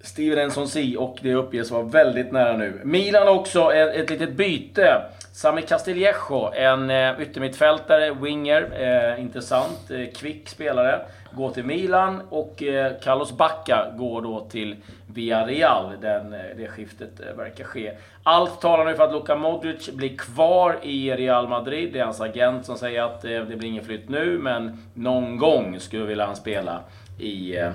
Steven 0.00 0.38
Enson 0.38 0.68
Si 0.68 0.96
och 0.96 1.18
det 1.22 1.34
uppges 1.34 1.70
vara 1.70 1.82
väldigt 1.82 2.32
nära 2.32 2.56
nu. 2.56 2.80
Milan 2.84 3.28
också 3.28 3.72
ett, 3.72 3.94
ett 3.94 4.10
litet 4.10 4.32
byte. 4.32 5.02
Sami 5.32 5.62
Castillejo, 5.62 6.52
en 6.54 6.90
eh, 6.90 7.20
yttermittfältare, 7.20 8.14
winger, 8.14 8.68
eh, 8.80 9.20
intressant, 9.20 9.90
eh, 9.90 10.06
kvick 10.14 10.48
spelare, 10.48 11.00
går 11.32 11.50
till 11.50 11.64
Milan 11.64 12.20
och 12.30 12.62
eh, 12.62 12.92
Carlos 13.02 13.32
Bacca 13.32 13.92
går 13.98 14.22
då 14.22 14.40
till 14.50 14.76
Villarreal. 15.14 15.92
Den, 16.00 16.34
eh, 16.34 16.40
det 16.56 16.68
skiftet 16.68 17.20
eh, 17.20 17.36
verkar 17.36 17.64
ske. 17.64 17.92
Allt 18.22 18.60
talar 18.60 18.84
nu 18.84 18.94
för 18.94 19.04
att 19.04 19.12
Luka 19.12 19.36
Modric 19.36 19.90
blir 19.90 20.16
kvar 20.16 20.78
i 20.82 21.12
Real 21.12 21.48
Madrid. 21.48 21.92
Det 21.92 21.98
är 21.98 22.04
hans 22.04 22.20
agent 22.20 22.66
som 22.66 22.76
säger 22.76 23.02
att 23.02 23.24
eh, 23.24 23.30
det 23.30 23.56
blir 23.56 23.68
ingen 23.68 23.84
flytt 23.84 24.08
nu, 24.08 24.38
men 24.38 24.82
någon 24.94 25.36
gång 25.36 25.80
skulle 25.80 26.04
vilja 26.04 26.26
han 26.26 26.36
spela 26.36 26.80
i 27.18 27.56
eh, 27.56 27.70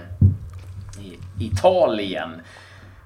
i 1.01 1.45
Italien. 1.45 2.41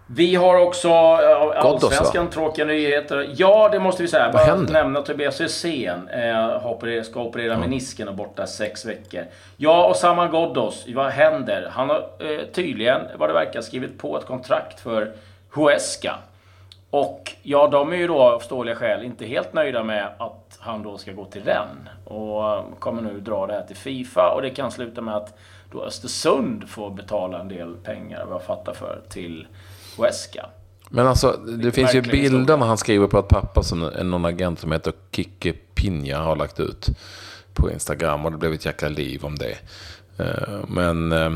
Vi 0.08 0.36
har 0.36 0.60
också 0.60 0.88
äh, 0.90 1.66
Allsvenskan, 1.66 2.30
tråkiga 2.30 2.66
nyheter. 2.66 3.30
Ja, 3.36 3.70
det 3.72 3.80
måste 3.80 4.02
vi 4.02 4.08
säga. 4.08 4.32
Vad 4.32 4.42
händer? 4.42 4.74
nämna 4.74 5.02
Tobias 5.02 5.42
Hysén. 5.42 6.10
Eh, 6.10 7.02
ska 7.04 7.22
operera 7.22 7.54
mm. 7.54 7.60
menisken 7.60 8.08
och 8.08 8.16
borta 8.16 8.48
sex 8.48 8.86
veckor. 8.86 9.26
Ja, 9.58 9.88
och 9.88 9.96
Saman 9.96 10.32
Ghoddos. 10.32 10.86
Vad 10.88 11.12
händer? 11.12 11.70
Han 11.72 11.90
har 11.90 11.98
eh, 12.20 12.46
tydligen, 12.54 13.02
vad 13.18 13.30
det 13.30 13.34
verkar, 13.34 13.62
skrivit 13.62 13.98
på 13.98 14.18
ett 14.18 14.26
kontrakt 14.26 14.80
för 14.80 15.14
Huesca. 15.50 16.16
Och 16.96 17.32
ja, 17.44 17.68
de 17.68 17.94
är 17.94 17.98
ju 17.98 18.08
då 18.08 18.22
av 18.22 18.40
förståeliga 18.40 18.76
skäl 18.76 19.04
inte 19.04 19.26
helt 19.26 19.54
nöjda 19.54 19.84
med 19.84 20.10
att 20.18 20.58
han 20.60 20.84
då 20.84 20.98
ska 20.98 21.12
gå 21.12 21.26
till 21.26 21.44
Rennes. 21.44 21.94
Och 22.06 22.80
kommer 22.80 23.02
nu 23.02 23.20
dra 23.20 23.48
det 23.48 23.54
här 23.54 23.62
till 23.62 23.76
Fifa 23.76 24.34
och 24.36 24.42
det 24.42 24.50
kan 24.50 24.72
sluta 24.72 25.02
med 25.02 25.16
att 25.16 25.38
då 25.72 25.84
Östersund 25.84 26.70
får 26.70 26.90
betala 26.92 27.40
en 27.40 27.48
del 27.48 27.76
pengar, 27.76 28.26
vad 28.26 28.36
jag 28.36 28.44
fattar 28.44 28.74
för, 28.74 29.02
till 29.10 29.48
Huesca. 29.98 30.46
Men 30.90 31.08
alltså, 31.08 31.32
det 31.32 31.72
finns 31.72 31.96
ju 31.96 32.02
bilder 32.02 32.58
när 32.58 32.66
han 32.66 32.78
skriver 32.78 33.08
på 33.08 33.18
att 33.18 33.28
pappa, 33.28 33.64
som 33.64 33.80
någon 33.80 34.26
agent 34.26 34.60
som 34.60 34.72
heter 34.72 34.94
Kike 35.12 35.54
Pinja 35.54 36.20
har 36.20 36.36
lagt 36.36 36.60
ut 36.60 36.88
på 37.54 37.72
Instagram 37.72 38.26
och 38.26 38.32
det 38.32 38.38
blev 38.38 38.54
ett 38.54 38.66
jäkla 38.66 38.90
liv 38.90 39.26
om 39.26 39.36
det. 39.36 39.58
Eh, 40.24 40.60
men 40.68 41.12
eh, 41.12 41.32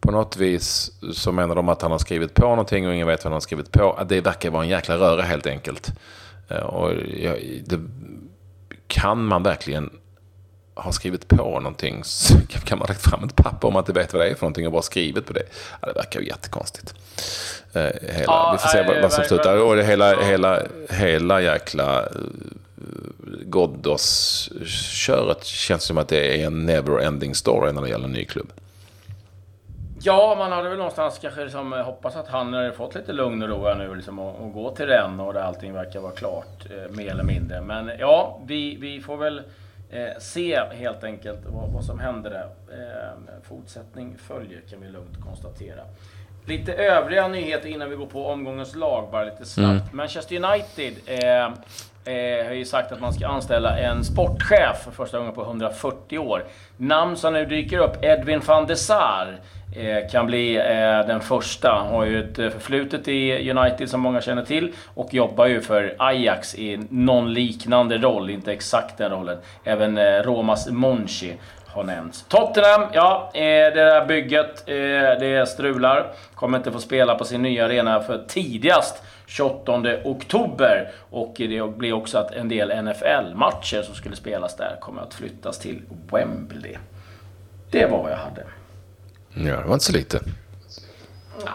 på 0.00 0.10
något 0.10 0.36
vis 0.36 0.92
så 1.12 1.32
menar 1.32 1.54
de 1.54 1.68
att 1.68 1.82
han 1.82 1.90
har 1.90 1.98
skrivit 1.98 2.34
på 2.34 2.48
någonting 2.48 2.88
och 2.88 2.94
ingen 2.94 3.06
vet 3.06 3.24
vad 3.24 3.30
han 3.30 3.32
har 3.32 3.40
skrivit 3.40 3.72
på. 3.72 4.04
Det 4.08 4.20
verkar 4.20 4.50
vara 4.50 4.62
en 4.62 4.68
jäkla 4.68 4.96
röra 4.96 5.22
helt 5.22 5.46
enkelt. 5.46 5.92
Eh, 6.48 6.56
och 6.56 6.94
det, 7.66 7.80
kan 8.86 9.24
man 9.24 9.42
verkligen 9.42 9.90
har 10.74 10.92
skrivit 10.92 11.28
på 11.28 11.60
någonting 11.60 12.04
så 12.04 12.34
kan 12.64 12.78
man 12.78 12.88
räcka 12.88 13.00
fram 13.00 13.24
ett 13.24 13.36
papper 13.36 13.68
om 13.68 13.74
man 13.74 13.80
inte 13.80 13.92
vet 13.92 14.12
vad 14.12 14.22
det 14.22 14.28
är 14.28 14.34
för 14.34 14.42
någonting 14.42 14.66
och 14.66 14.72
bara 14.72 14.82
skrivit 14.82 15.26
på 15.26 15.32
det. 15.32 15.42
Ja, 15.80 15.88
det 15.88 15.94
verkar 15.94 16.20
ju 16.20 16.26
jättekonstigt. 16.26 16.94
Eh, 17.72 17.82
hela, 18.02 18.24
ja, 18.26 18.50
vi 18.52 18.58
får 18.58 18.68
se 18.68 18.84
vad, 18.86 19.02
vad 19.02 19.12
som 19.12 19.24
slutar. 19.24 19.56
Och 19.56 19.76
det 19.76 19.84
hela, 19.84 20.22
hela, 20.22 20.62
hela 20.90 21.40
jäkla 21.40 22.08
Ghoddos-köret 23.44 25.44
känns 25.44 25.82
som 25.82 25.98
att 25.98 26.08
det 26.08 26.40
är 26.40 26.46
en 26.46 26.70
never-ending 26.70 27.34
story 27.34 27.72
när 27.72 27.82
det 27.82 27.88
gäller 27.88 28.04
en 28.04 28.12
ny 28.12 28.24
klubb. 28.24 28.52
Ja, 30.02 30.34
man 30.38 30.52
hade 30.52 30.68
väl 30.68 30.78
någonstans 30.78 31.18
kanske 31.18 31.44
liksom 31.44 31.72
hoppats 31.72 32.16
att 32.16 32.28
han 32.28 32.54
hade 32.54 32.72
fått 32.72 32.94
lite 32.94 33.12
lugn 33.12 33.42
och 33.42 33.48
ro 33.48 33.74
nu 33.74 33.94
liksom 33.94 34.18
och, 34.18 34.44
och 34.44 34.52
gå 34.52 34.70
till 34.70 34.86
den 34.86 35.20
och 35.20 35.34
där 35.34 35.40
allting 35.40 35.72
verkar 35.72 36.00
vara 36.00 36.12
klart, 36.12 36.66
eh, 36.70 36.96
mer 36.96 37.10
eller 37.10 37.24
mindre. 37.24 37.60
Men 37.60 37.90
ja, 37.98 38.40
vi, 38.46 38.76
vi 38.76 39.00
får 39.00 39.16
väl 39.16 39.42
eh, 39.90 40.18
se 40.18 40.60
helt 40.72 41.04
enkelt 41.04 41.38
vad, 41.46 41.72
vad 41.72 41.84
som 41.84 42.00
händer 42.00 42.30
där. 42.30 42.48
Eh, 42.72 43.42
fortsättning 43.42 44.16
följer 44.18 44.60
kan 44.70 44.80
vi 44.80 44.88
lugnt 44.88 45.24
konstatera. 45.24 45.82
Lite 46.46 46.72
övriga 46.72 47.28
nyheter 47.28 47.68
innan 47.68 47.90
vi 47.90 47.96
går 47.96 48.06
på 48.06 48.26
omgångens 48.26 48.74
lag, 48.74 49.08
bara 49.12 49.24
lite 49.24 49.44
snabbt. 49.44 49.70
Mm. 49.70 49.96
Manchester 49.96 50.36
United 50.36 50.94
eh, 51.06 51.44
eh, 52.14 52.46
har 52.46 52.52
ju 52.52 52.64
sagt 52.64 52.92
att 52.92 53.00
man 53.00 53.12
ska 53.12 53.26
anställa 53.26 53.78
en 53.78 54.04
sportchef 54.04 54.82
för 54.84 54.90
första 54.90 55.18
gången 55.18 55.34
på 55.34 55.42
140 55.42 56.18
år. 56.18 56.44
Namn 56.76 57.16
som 57.16 57.32
nu 57.32 57.46
dyker 57.46 57.78
upp, 57.78 58.04
Edwin 58.04 58.40
van 58.46 58.66
der 58.66 58.74
Sar. 58.74 59.40
Eh, 59.72 60.10
kan 60.10 60.26
bli 60.26 60.56
eh, 60.56 61.06
den 61.06 61.20
första. 61.20 61.70
Har 61.70 62.04
ju 62.04 62.20
ett 62.20 62.38
eh, 62.38 62.50
förflutet 62.50 63.08
i 63.08 63.50
United 63.50 63.90
som 63.90 64.00
många 64.00 64.20
känner 64.20 64.42
till 64.42 64.72
och 64.94 65.14
jobbar 65.14 65.46
ju 65.46 65.60
för 65.60 65.94
Ajax 65.98 66.54
i 66.54 66.80
någon 66.90 67.32
liknande 67.32 67.98
roll, 67.98 68.30
inte 68.30 68.52
exakt 68.52 68.98
den 68.98 69.10
rollen. 69.10 69.38
Även 69.64 70.22
Romas 70.22 70.68
Monchi 70.70 71.34
har 71.66 71.84
nämnts. 71.84 72.24
Tottenham, 72.28 72.82
ja, 72.92 73.30
det 73.34 73.70
där 73.70 74.06
bygget, 74.06 74.66
det 75.20 75.48
strular. 75.48 76.06
Kommer 76.34 76.58
inte 76.58 76.72
få 76.72 76.78
spela 76.78 77.14
på 77.14 77.24
sin 77.24 77.42
nya 77.42 77.64
arena 77.64 78.00
för 78.00 78.24
tidigast 78.28 79.02
28 79.26 79.82
oktober. 80.04 80.90
Och 81.10 81.34
det 81.36 81.76
blir 81.76 81.92
också 81.92 82.18
att 82.18 82.32
en 82.32 82.48
del 82.48 82.84
NFL-matcher 82.84 83.82
som 83.82 83.94
skulle 83.94 84.16
spelas 84.16 84.56
där 84.56 84.76
kommer 84.80 85.02
att 85.02 85.14
flyttas 85.14 85.58
till 85.58 85.82
Wembley. 86.12 86.76
Det 87.70 87.86
var 87.86 88.02
vad 88.02 88.12
jag 88.12 88.16
hade. 88.16 88.42
Ja, 89.34 89.56
det 89.56 89.66
var 89.66 89.74
inte 89.74 89.84
så 89.84 89.92
lite. 89.92 90.20
Nej, 91.44 91.54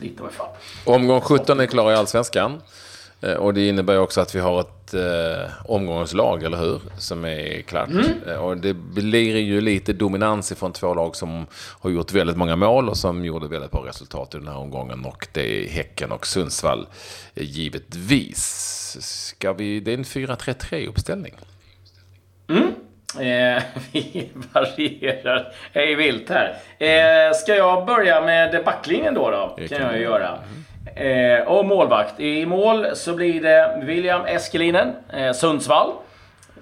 lite 0.00 0.22
var 0.22 0.30
fan. 0.30 0.48
Omgång 0.84 1.20
17 1.20 1.60
är 1.60 1.66
klar 1.66 1.92
i 1.92 1.94
Allsvenskan. 1.94 2.60
Eh, 3.20 3.32
och 3.34 3.54
det 3.54 3.68
innebär 3.68 3.98
också 3.98 4.20
att 4.20 4.34
vi 4.34 4.40
har 4.40 4.60
ett 4.60 4.94
eh, 4.94 5.50
omgångslag, 5.64 6.42
eller 6.42 6.58
hur? 6.58 6.80
Som 6.98 7.24
är 7.24 7.62
klart. 7.62 7.88
Mm. 7.88 8.04
Eh, 8.26 8.36
och 8.36 8.56
det 8.56 8.74
blir 8.74 9.36
ju 9.36 9.60
lite 9.60 9.92
dominans 9.92 10.52
ifrån 10.52 10.72
två 10.72 10.94
lag 10.94 11.16
som 11.16 11.46
har 11.52 11.90
gjort 11.90 12.12
väldigt 12.12 12.36
många 12.36 12.56
mål 12.56 12.88
och 12.88 12.96
som 12.96 13.24
gjorde 13.24 13.48
väldigt 13.48 13.70
bra 13.70 13.86
resultat 13.86 14.34
i 14.34 14.38
den 14.38 14.48
här 14.48 14.56
omgången. 14.56 15.04
Och 15.04 15.28
det 15.32 15.64
är 15.64 15.68
Häcken 15.68 16.12
och 16.12 16.26
Sundsvall, 16.26 16.86
givetvis. 17.34 18.96
Ska 19.00 19.52
vi, 19.52 19.80
det 19.80 19.90
är 19.90 19.98
en 19.98 20.04
4-3-3-uppställning. 20.04 21.34
Mm. 22.48 22.74
Eh, 23.20 23.62
vi 23.92 24.30
varierar 24.52 25.52
hej 25.72 25.94
vilt 25.94 26.30
här. 26.30 26.56
Eh, 26.78 27.32
ska 27.34 27.54
jag 27.56 27.86
börja 27.86 28.20
med 28.20 28.64
backlinjen 28.64 29.14
då? 29.14 29.30
då? 29.30 29.54
Det 29.58 29.68
kan 29.68 29.82
jag 29.82 30.00
göra. 30.00 30.38
Eh, 30.94 31.40
och 31.40 31.66
målvakt. 31.66 32.20
I 32.20 32.46
mål 32.46 32.86
så 32.94 33.14
blir 33.14 33.42
det 33.42 33.80
William 33.82 34.26
Eskelinen, 34.26 34.94
eh, 35.12 35.32
Sundsvall. 35.32 35.92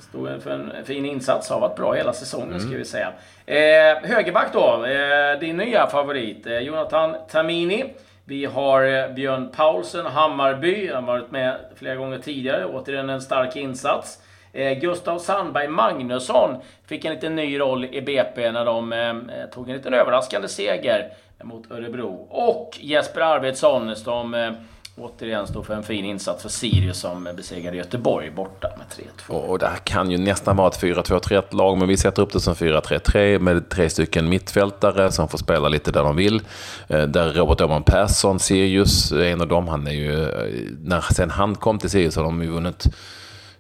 Stod 0.00 0.42
för 0.42 0.50
en 0.50 0.72
fin 0.84 1.04
insats, 1.04 1.50
har 1.50 1.60
varit 1.60 1.76
bra 1.76 1.92
hela 1.92 2.12
säsongen 2.12 2.48
mm. 2.48 2.60
ska 2.60 2.76
vi 2.76 2.84
säga. 2.84 3.12
Eh, 3.46 4.08
högerback 4.10 4.52
då, 4.52 4.84
eh, 4.84 5.38
din 5.40 5.56
nya 5.56 5.86
favorit, 5.86 6.46
eh, 6.46 6.58
Jonathan 6.58 7.16
Tamini. 7.30 7.84
Vi 8.24 8.44
har 8.44 8.84
eh, 8.84 9.14
Björn 9.14 9.50
Paulsen, 9.56 10.06
Hammarby. 10.06 10.90
Han 10.92 11.04
har 11.04 11.12
varit 11.12 11.30
med 11.30 11.56
flera 11.76 11.96
gånger 11.96 12.18
tidigare. 12.18 12.64
Återigen 12.64 13.10
en 13.10 13.20
stark 13.20 13.56
insats. 13.56 14.18
Eh, 14.56 14.78
Gustav 14.78 15.18
Sandberg 15.18 15.68
Magnusson 15.68 16.56
fick 16.86 17.04
en 17.04 17.14
liten 17.14 17.36
ny 17.36 17.58
roll 17.58 17.84
i 17.84 18.00
BP 18.00 18.52
när 18.52 18.64
de 18.64 18.92
eh, 18.92 19.14
tog 19.54 19.68
en 19.68 19.76
liten 19.76 19.94
överraskande 19.94 20.48
seger 20.48 21.08
mot 21.42 21.70
Örebro. 21.70 22.26
Och 22.30 22.78
Jesper 22.80 23.20
Arvidsson 23.20 23.96
som 23.96 24.34
eh, 24.34 24.50
återigen 24.96 25.46
står 25.46 25.62
för 25.62 25.74
en 25.74 25.82
fin 25.82 26.04
insats 26.04 26.42
för 26.42 26.48
Sirius 26.48 27.00
som 27.00 27.28
besegrade 27.36 27.76
Göteborg 27.76 28.30
borta 28.30 28.68
med 28.78 29.06
3-2. 29.28 29.32
Och 29.32 29.58
det 29.58 29.66
här 29.66 29.76
kan 29.76 30.10
ju 30.10 30.18
nästan 30.18 30.56
vara 30.56 30.68
ett 30.68 30.82
4-2-3-1 30.82 31.56
lag, 31.56 31.78
men 31.78 31.88
vi 31.88 31.96
sätter 31.96 32.22
upp 32.22 32.32
det 32.32 32.40
som 32.40 32.54
4-3-3 32.54 33.38
med 33.38 33.68
tre 33.68 33.90
stycken 33.90 34.28
mittfältare 34.28 35.12
som 35.12 35.28
får 35.28 35.38
spela 35.38 35.68
lite 35.68 35.92
där 35.92 36.02
de 36.02 36.16
vill. 36.16 36.40
Eh, 36.88 37.02
där 37.02 37.32
Robert 37.32 37.60
Åhman 37.60 37.82
Persson, 37.82 38.38
Sirius, 38.38 39.12
en 39.12 39.40
av 39.40 39.48
dem, 39.48 39.68
han 39.68 39.86
är 39.86 39.92
ju... 39.92 40.22
Eh, 40.22 40.72
när 40.80 41.00
sen 41.00 41.30
han 41.30 41.54
kom 41.54 41.78
till 41.78 41.90
Sirius 41.90 42.16
har 42.16 42.24
de 42.24 42.42
ju 42.42 42.48
vunnit 42.48 42.86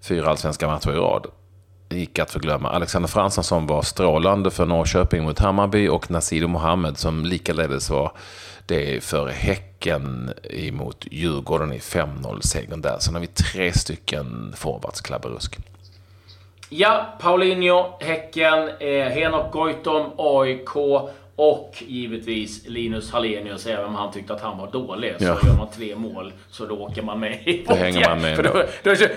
fyra 0.00 0.30
allsvenska 0.30 0.66
matcher 0.66 0.90
i 0.90 0.96
rad. 0.96 1.26
Gick 1.88 2.18
att 2.18 2.30
förglömma. 2.30 2.70
Alexander 2.70 3.08
Fransson 3.08 3.44
som 3.44 3.66
var 3.66 3.82
strålande 3.82 4.50
för 4.50 4.66
Norrköping 4.66 5.24
mot 5.24 5.38
Hammarby 5.38 5.88
och 5.88 6.10
Nasido 6.10 6.48
Mohammed 6.48 6.98
som 6.98 7.24
likaledes 7.24 7.90
var 7.90 8.12
det 8.66 9.04
för 9.04 9.28
Häcken 9.28 10.32
emot 10.44 11.06
Djurgården 11.10 11.72
i 11.72 11.78
5-0-segern 11.78 12.80
där. 12.80 12.98
Sen 12.98 13.14
har 13.14 13.20
vi 13.20 13.26
tre 13.26 13.72
stycken 13.72 14.52
forwards, 14.56 15.00
Klabberusk. 15.00 15.58
Ja, 16.68 17.06
Paulinho, 17.20 17.98
Häcken, 18.00 18.68
eh, 18.80 19.06
Henok 19.06 19.52
Goitom, 19.52 20.12
AIK 20.18 20.76
och 21.36 21.82
givetvis 21.86 22.68
Linus 22.68 23.12
Hallenius, 23.12 23.66
även 23.66 23.84
om 23.84 23.94
han 23.94 24.12
tyckte 24.12 24.34
att 24.34 24.40
han 24.40 24.58
var 24.58 24.70
dålig. 24.70 25.14
Så 25.18 25.24
ja. 25.24 25.38
gör 25.44 25.56
man 25.56 25.68
tre 25.70 25.96
mål 25.96 26.32
så 26.50 26.66
då 26.66 26.74
åker 26.74 27.02
man 27.02 27.20
med 27.20 27.32
i 27.32 27.64
Då 27.68 27.74
hänger 27.74 28.08
man 28.08 28.20
med. 28.20 28.36
För 28.36 28.42
då, 28.42 28.62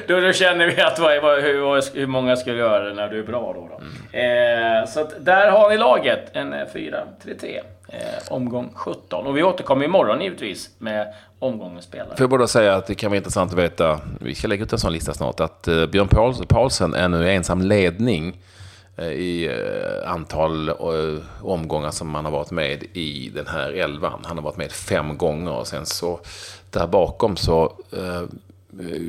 då, 0.08 0.20
då, 0.22 0.34
känner 0.34 0.68
vi 0.68 0.82
att 0.82 1.00
vad, 1.00 1.42
hur, 1.42 1.96
hur 2.00 2.08
många 2.08 2.36
ska 2.36 2.54
göra 2.54 2.94
när 2.94 3.10
du 3.10 3.20
är 3.20 3.24
bra 3.24 3.54
då. 3.54 3.70
då. 3.70 3.82
Mm. 4.14 4.82
Eh, 4.82 4.88
så 4.88 5.00
att 5.00 5.26
där 5.26 5.52
har 5.52 5.70
ni 5.70 5.78
laget. 5.78 6.36
En 6.36 6.54
4-3-3. 6.54 7.60
Eh, 7.88 8.00
omgång 8.30 8.72
17. 8.76 9.28
Och 9.28 9.38
vi 9.38 9.44
återkommer 9.44 9.86
imorgon 9.86 10.22
givetvis 10.22 10.70
med 10.78 11.14
omgångens 11.40 11.86
spelare. 11.86 12.10
Får 12.10 12.24
jag 12.24 12.30
bara 12.30 12.48
säga 12.48 12.76
att 12.76 12.88
det 12.88 12.96
kan 12.96 13.12
vara 13.12 13.18
intressant 13.18 13.52
att 13.52 13.58
veta, 13.58 14.00
vi 14.20 14.36
ska 14.36 14.48
lägga 14.48 14.64
ut 14.64 14.74
en 14.74 14.80
sån 14.80 14.94
lista 14.94 15.14
snart, 15.14 15.40
att 15.40 15.68
eh, 15.68 15.86
Björn 15.86 16.08
Paulsen 16.48 16.94
är 16.94 17.08
nu 17.08 17.32
ensam 17.32 17.62
ledning 17.62 18.34
Eh, 18.34 18.59
i 19.04 19.48
eh, 19.48 20.12
antal 20.12 20.70
eh, 20.70 20.76
omgångar 21.42 21.92
som 21.92 22.10
man 22.10 22.26
har 22.26 22.32
varit 22.32 22.52
med 22.52 22.84
i 22.94 23.32
den 23.36 23.48
här 23.48 23.72
elvan. 23.74 24.20
Han 24.24 24.38
har 24.38 24.44
varit 24.44 24.58
med 24.58 24.72
fem 24.72 25.18
gånger 25.18 25.52
och 25.52 25.68
sen 25.68 25.86
så 25.86 26.20
där 26.72 26.88
bakom 26.88 27.38
så 27.38 27.74
eh, 27.92 28.24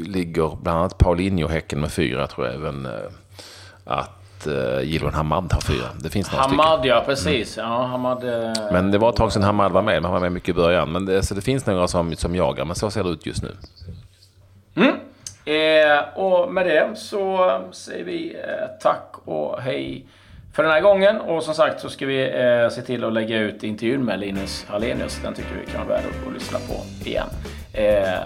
ligger 0.07 0.57
bland 0.63 0.79
annat 0.79 0.99
Paulinho 0.99 1.49
Häcken 1.49 1.81
med 1.81 1.93
fyra, 1.93 2.27
tror 2.27 2.47
jag 2.47 2.57
även 2.57 2.87
eh, 2.87 2.93
att 3.85 4.47
eh, 4.47 4.81
Gilwan 4.83 5.15
Hamad 5.15 5.53
har 5.53 5.61
fyra. 5.61 5.87
Det 6.01 6.11
finns 6.11 6.33
några 6.33 6.43
Hamad, 6.45 6.79
stycken. 6.79 6.97
ja 6.97 7.03
precis. 7.07 7.59
Mm. 7.59 7.71
Ja, 7.71 7.83
Hamad, 7.83 8.25
eh, 8.25 8.53
men 8.73 8.91
det 8.91 8.99
var 8.99 9.11
ett 9.11 9.17
tag 9.17 9.33
sedan 9.33 9.43
Hamad 9.43 9.73
var 9.73 9.83
med, 9.83 9.95
men 9.95 10.05
han 10.05 10.13
var 10.13 10.21
med 10.21 10.33
mycket 10.33 10.49
i 10.49 10.53
början. 10.53 10.93
Men 10.93 11.07
det, 11.07 11.23
så 11.23 11.35
det 11.35 11.41
finns 11.41 11.67
några 11.67 11.89
som, 11.89 12.17
som 12.17 12.35
jagar, 12.37 12.65
men 12.65 12.77
så 12.77 12.91
ser 12.91 13.05
det 13.05 13.11
ut 13.11 13.27
just 13.27 13.43
nu. 13.43 13.57
Mm. 14.75 14.95
Eh, 15.45 16.19
och 16.19 16.53
med 16.53 16.67
det 16.67 16.91
så 16.95 17.61
säger 17.73 18.05
vi 18.05 18.35
eh, 18.35 18.67
tack 18.81 19.15
och 19.25 19.61
hej 19.63 20.07
för 20.55 20.63
den 20.63 20.73
här 20.73 20.81
gången. 20.81 21.21
Och 21.21 21.43
som 21.43 21.55
sagt 21.55 21.81
så 21.81 21.89
ska 21.89 22.07
vi 22.07 22.23
eh, 22.23 22.69
se 22.71 22.83
till 22.83 23.05
att 23.05 23.13
lägga 23.13 23.39
ut 23.39 23.63
intervjun 23.63 24.05
med 24.05 24.21
Linus 24.21 24.65
Hallenius. 24.69 25.21
Den 25.23 25.35
tycker 25.35 25.51
vi 25.67 25.73
kan 25.73 25.89
vara 25.89 25.99
värd 25.99 26.07
att 26.27 26.35
lyssna 26.35 26.59
på 26.59 27.09
igen. 27.09 27.29
Eh, 27.73 28.21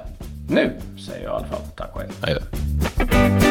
nu 0.50 0.70
säger 1.06 1.24
jag 1.24 1.32
i 1.32 1.36
alla 1.36 1.46
fall 1.46 1.62
tack 1.76 1.94
och 1.94 2.00
hej. 2.00 2.10
hej 2.22 3.43